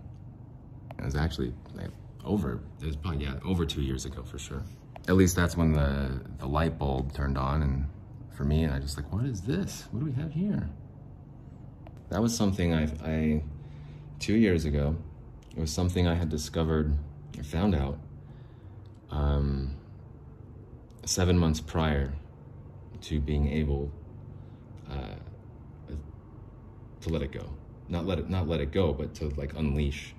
It 0.99 1.05
was 1.05 1.15
actually 1.15 1.53
like, 1.75 1.91
over. 2.25 2.61
It 2.81 2.87
was 2.87 2.97
probably 2.97 3.25
yeah 3.25 3.35
over 3.45 3.65
two 3.65 3.83
years 3.83 4.05
ago 4.05 4.25
for 4.25 4.39
sure 4.39 4.65
at 5.09 5.17
least 5.17 5.37
that's 5.37 5.57
when 5.57 5.73
the, 5.73 6.21
the 6.39 6.47
light 6.47 6.79
bulb 6.79 7.13
turned 7.13 7.37
on 7.37 7.63
and 7.63 7.89
for 8.31 8.45
me, 8.45 8.65
and 8.65 8.73
I 8.73 8.79
just 8.79 8.97
like, 8.97 9.13
what 9.13 9.25
is 9.25 9.43
this? 9.43 9.87
What 9.91 10.01
do 10.01 10.07
we 10.07 10.13
have 10.13 10.33
here? 10.33 10.69
That 12.09 12.21
was 12.21 12.37
something 12.37 12.75
I, 12.75 12.85
I 13.05 13.43
two 14.19 14.35
years 14.35 14.65
ago. 14.65 14.97
It 15.57 15.61
was 15.61 15.73
something 15.73 16.07
I 16.07 16.15
had 16.15 16.29
discovered 16.29 16.97
or 17.37 17.45
found 17.45 17.75
out 17.75 17.99
um, 19.11 19.77
seven 21.05 21.39
months 21.39 21.61
prior 21.61 22.13
to 23.03 23.21
being 23.21 23.49
able 23.53 23.91
uh, 24.91 25.17
to 27.01 27.09
let 27.09 27.23
it 27.23 27.33
go. 27.33 27.49
Not 27.89 28.07
let 28.07 28.19
it 28.19 28.31
not 28.31 28.49
let 28.49 28.61
it 28.61 28.73
go, 28.73 28.93
but 28.93 29.15
to 29.17 29.29
like 29.31 29.55
unleash 29.57 30.15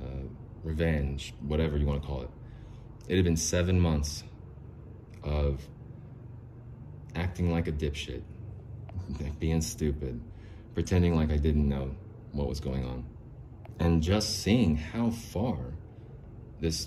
uh, 0.00 0.26
revenge, 0.64 1.34
whatever 1.42 1.76
you 1.76 1.86
want 1.86 2.00
to 2.00 2.06
call 2.06 2.22
it. 2.22 2.30
It 3.10 3.16
had 3.16 3.24
been 3.24 3.36
seven 3.36 3.80
months 3.80 4.22
of 5.24 5.60
acting 7.16 7.50
like 7.50 7.66
a 7.66 7.72
dipshit, 7.72 8.22
being 9.40 9.60
stupid, 9.62 10.20
pretending 10.74 11.16
like 11.16 11.32
I 11.32 11.36
didn't 11.36 11.68
know 11.68 11.90
what 12.30 12.46
was 12.46 12.60
going 12.60 12.84
on. 12.84 13.04
And 13.80 14.00
just 14.00 14.44
seeing 14.44 14.76
how 14.76 15.10
far 15.10 15.56
this 16.60 16.86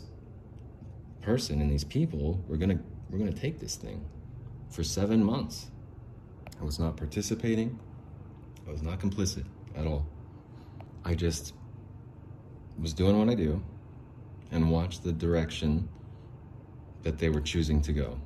person 1.19 1.59
and 1.59 1.69
these 1.69 1.83
people 1.83 2.41
were 2.47 2.55
gonna 2.55 2.79
were 3.09 3.17
gonna 3.17 3.33
take 3.33 3.59
this 3.59 3.75
thing 3.75 4.05
for 4.69 4.81
seven 4.81 5.21
months. 5.21 5.71
I 6.57 6.63
was 6.63 6.79
not 6.79 6.95
participating. 6.95 7.77
I 8.65 8.71
was 8.71 8.81
not 8.81 8.97
complicit 8.97 9.43
at 9.75 9.85
all. 9.85 10.07
I 11.03 11.15
just 11.15 11.53
was 12.79 12.93
doing 12.93 13.19
what 13.19 13.27
I 13.27 13.35
do 13.35 13.61
and 14.51 14.71
watched 14.71 15.03
the 15.03 15.11
direction 15.11 15.89
that 17.03 17.17
they 17.17 17.29
were 17.29 17.41
choosing 17.41 17.81
to 17.81 17.93
go, 17.93 18.17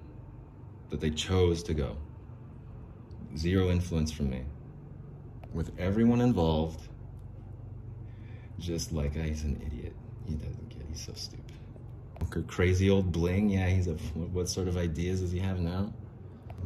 that 0.89 1.01
they 1.01 1.09
chose 1.09 1.63
to 1.63 1.73
go. 1.73 1.97
Zero 3.35 3.69
influence 3.69 4.11
from 4.11 4.29
me. 4.29 4.43
With 5.53 5.71
everyone 5.79 6.21
involved, 6.21 6.87
just 8.59 8.91
like, 8.91 9.13
ah, 9.17 9.23
he's 9.23 9.43
an 9.43 9.61
idiot. 9.65 9.93
He 10.25 10.35
doesn't 10.35 10.69
get, 10.69 10.85
he's 10.89 11.05
so 11.05 11.13
stupid. 11.13 11.43
Crazy 12.47 12.89
old 12.89 13.11
bling, 13.11 13.49
yeah, 13.49 13.67
he's 13.67 13.87
a, 13.87 13.93
what 13.93 14.49
sort 14.49 14.67
of 14.67 14.77
ideas 14.77 15.21
does 15.21 15.31
he 15.31 15.39
have 15.39 15.59
now? 15.59 15.91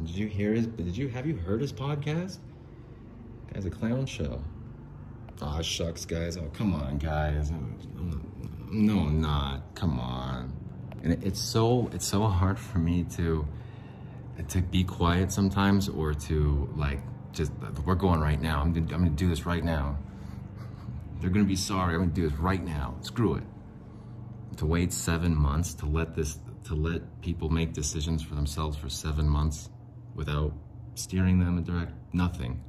Did 0.04 0.16
you 0.16 0.26
hear 0.26 0.52
his, 0.52 0.66
did 0.66 0.96
you, 0.96 1.08
have 1.08 1.26
you 1.26 1.36
heard 1.36 1.60
his 1.60 1.72
podcast? 1.72 2.38
Guy's 3.52 3.66
a 3.66 3.70
clown 3.70 4.06
show. 4.06 4.42
Aw, 5.40 5.58
oh, 5.58 5.62
shucks, 5.62 6.04
guys. 6.04 6.36
Oh, 6.36 6.50
come 6.54 6.74
on, 6.74 6.98
guys. 6.98 7.50
no, 8.70 8.98
I'm 9.00 9.20
not. 9.20 9.74
Come 9.74 9.98
on. 10.00 10.61
And 11.02 11.22
it's 11.24 11.40
so, 11.40 11.90
it's 11.92 12.06
so 12.06 12.26
hard 12.26 12.58
for 12.58 12.78
me 12.78 13.04
to, 13.16 13.46
to 14.48 14.62
be 14.62 14.84
quiet 14.84 15.32
sometimes 15.32 15.88
or 15.88 16.14
to 16.14 16.72
like, 16.76 17.00
just, 17.32 17.52
we're 17.84 17.94
going 17.94 18.20
right 18.20 18.40
now. 18.40 18.60
I'm 18.60 18.72
gonna, 18.72 18.86
I'm 18.94 19.02
gonna 19.02 19.10
do 19.10 19.28
this 19.28 19.44
right 19.46 19.64
now. 19.64 19.98
They're 21.20 21.30
gonna 21.30 21.44
be 21.44 21.56
sorry. 21.56 21.94
I'm 21.94 22.02
gonna 22.02 22.12
do 22.12 22.28
this 22.28 22.38
right 22.38 22.62
now. 22.62 22.94
Screw 23.00 23.34
it. 23.34 23.44
To 24.58 24.66
wait 24.66 24.92
seven 24.92 25.34
months 25.34 25.74
to 25.74 25.86
let 25.86 26.14
this, 26.14 26.38
to 26.64 26.74
let 26.74 27.20
people 27.20 27.48
make 27.48 27.72
decisions 27.72 28.22
for 28.22 28.34
themselves 28.34 28.76
for 28.76 28.88
seven 28.88 29.28
months 29.28 29.70
without 30.14 30.52
steering 30.94 31.38
them 31.38 31.58
in 31.58 31.64
direct, 31.64 31.92
nothing. 32.12 32.62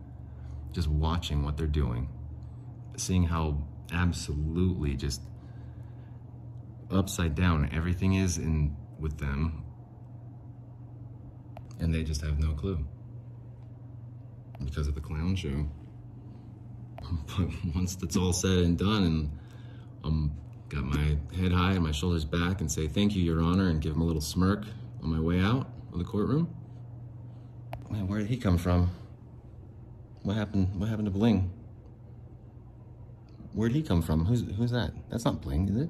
Just 0.72 0.88
watching 0.88 1.44
what 1.44 1.58
they're 1.58 1.68
doing. 1.68 2.10
Seeing 2.96 3.24
how 3.24 3.68
absolutely 3.92 4.96
just 4.96 5.22
upside 6.92 7.36
down. 7.36 7.70
Everything 7.74 8.16
is 8.16 8.38
in 8.38 8.76
with 9.00 9.18
them. 9.18 9.64
And 11.80 11.94
they 11.94 12.04
just 12.04 12.22
have 12.22 12.40
no 12.40 12.54
clue. 12.54 12.80
Because 14.64 14.88
of 14.88 14.96
the 14.96 15.02
clown 15.02 15.36
show. 15.36 15.68
But 17.38 17.50
once 17.76 17.96
that's 17.96 18.16
all 18.16 18.32
said 18.32 18.60
and 18.60 18.78
done 18.78 19.04
and 19.04 19.40
I'm 20.06 20.32
got 20.70 20.86
my 20.86 21.18
head 21.36 21.52
high 21.52 21.74
and 21.74 21.84
my 21.84 21.92
shoulders 21.92 22.24
back 22.24 22.62
and 22.62 22.72
say 22.72 22.88
thank 22.88 23.14
you 23.14 23.22
your 23.22 23.42
honor 23.42 23.70
and 23.70 23.82
give 23.82 23.94
him 23.94 24.02
a 24.02 24.06
little 24.06 24.22
smirk 24.22 24.66
on 25.04 25.10
my 25.10 25.20
way 25.20 25.40
out 25.40 25.68
of 25.92 26.00
the 26.00 26.06
courtroom. 26.06 26.48
Man 27.92 28.08
where 28.08 28.20
did 28.20 28.30
he 28.30 28.38
come 28.38 28.58
from? 28.58 28.90
What 30.24 30.38
happened 30.38 30.80
what 30.80 30.88
happened 30.88 31.08
to 31.08 31.12
bling? 31.12 31.52
Where'd 33.52 33.74
he 33.74 33.84
come 33.84 34.02
from? 34.02 34.26
Who's 34.26 34.44
who's 34.56 34.72
that? 34.72 34.94
That's 35.10 35.26
not 35.26 35.42
bling 35.42 35.68
is 35.68 35.76
it 35.76 35.90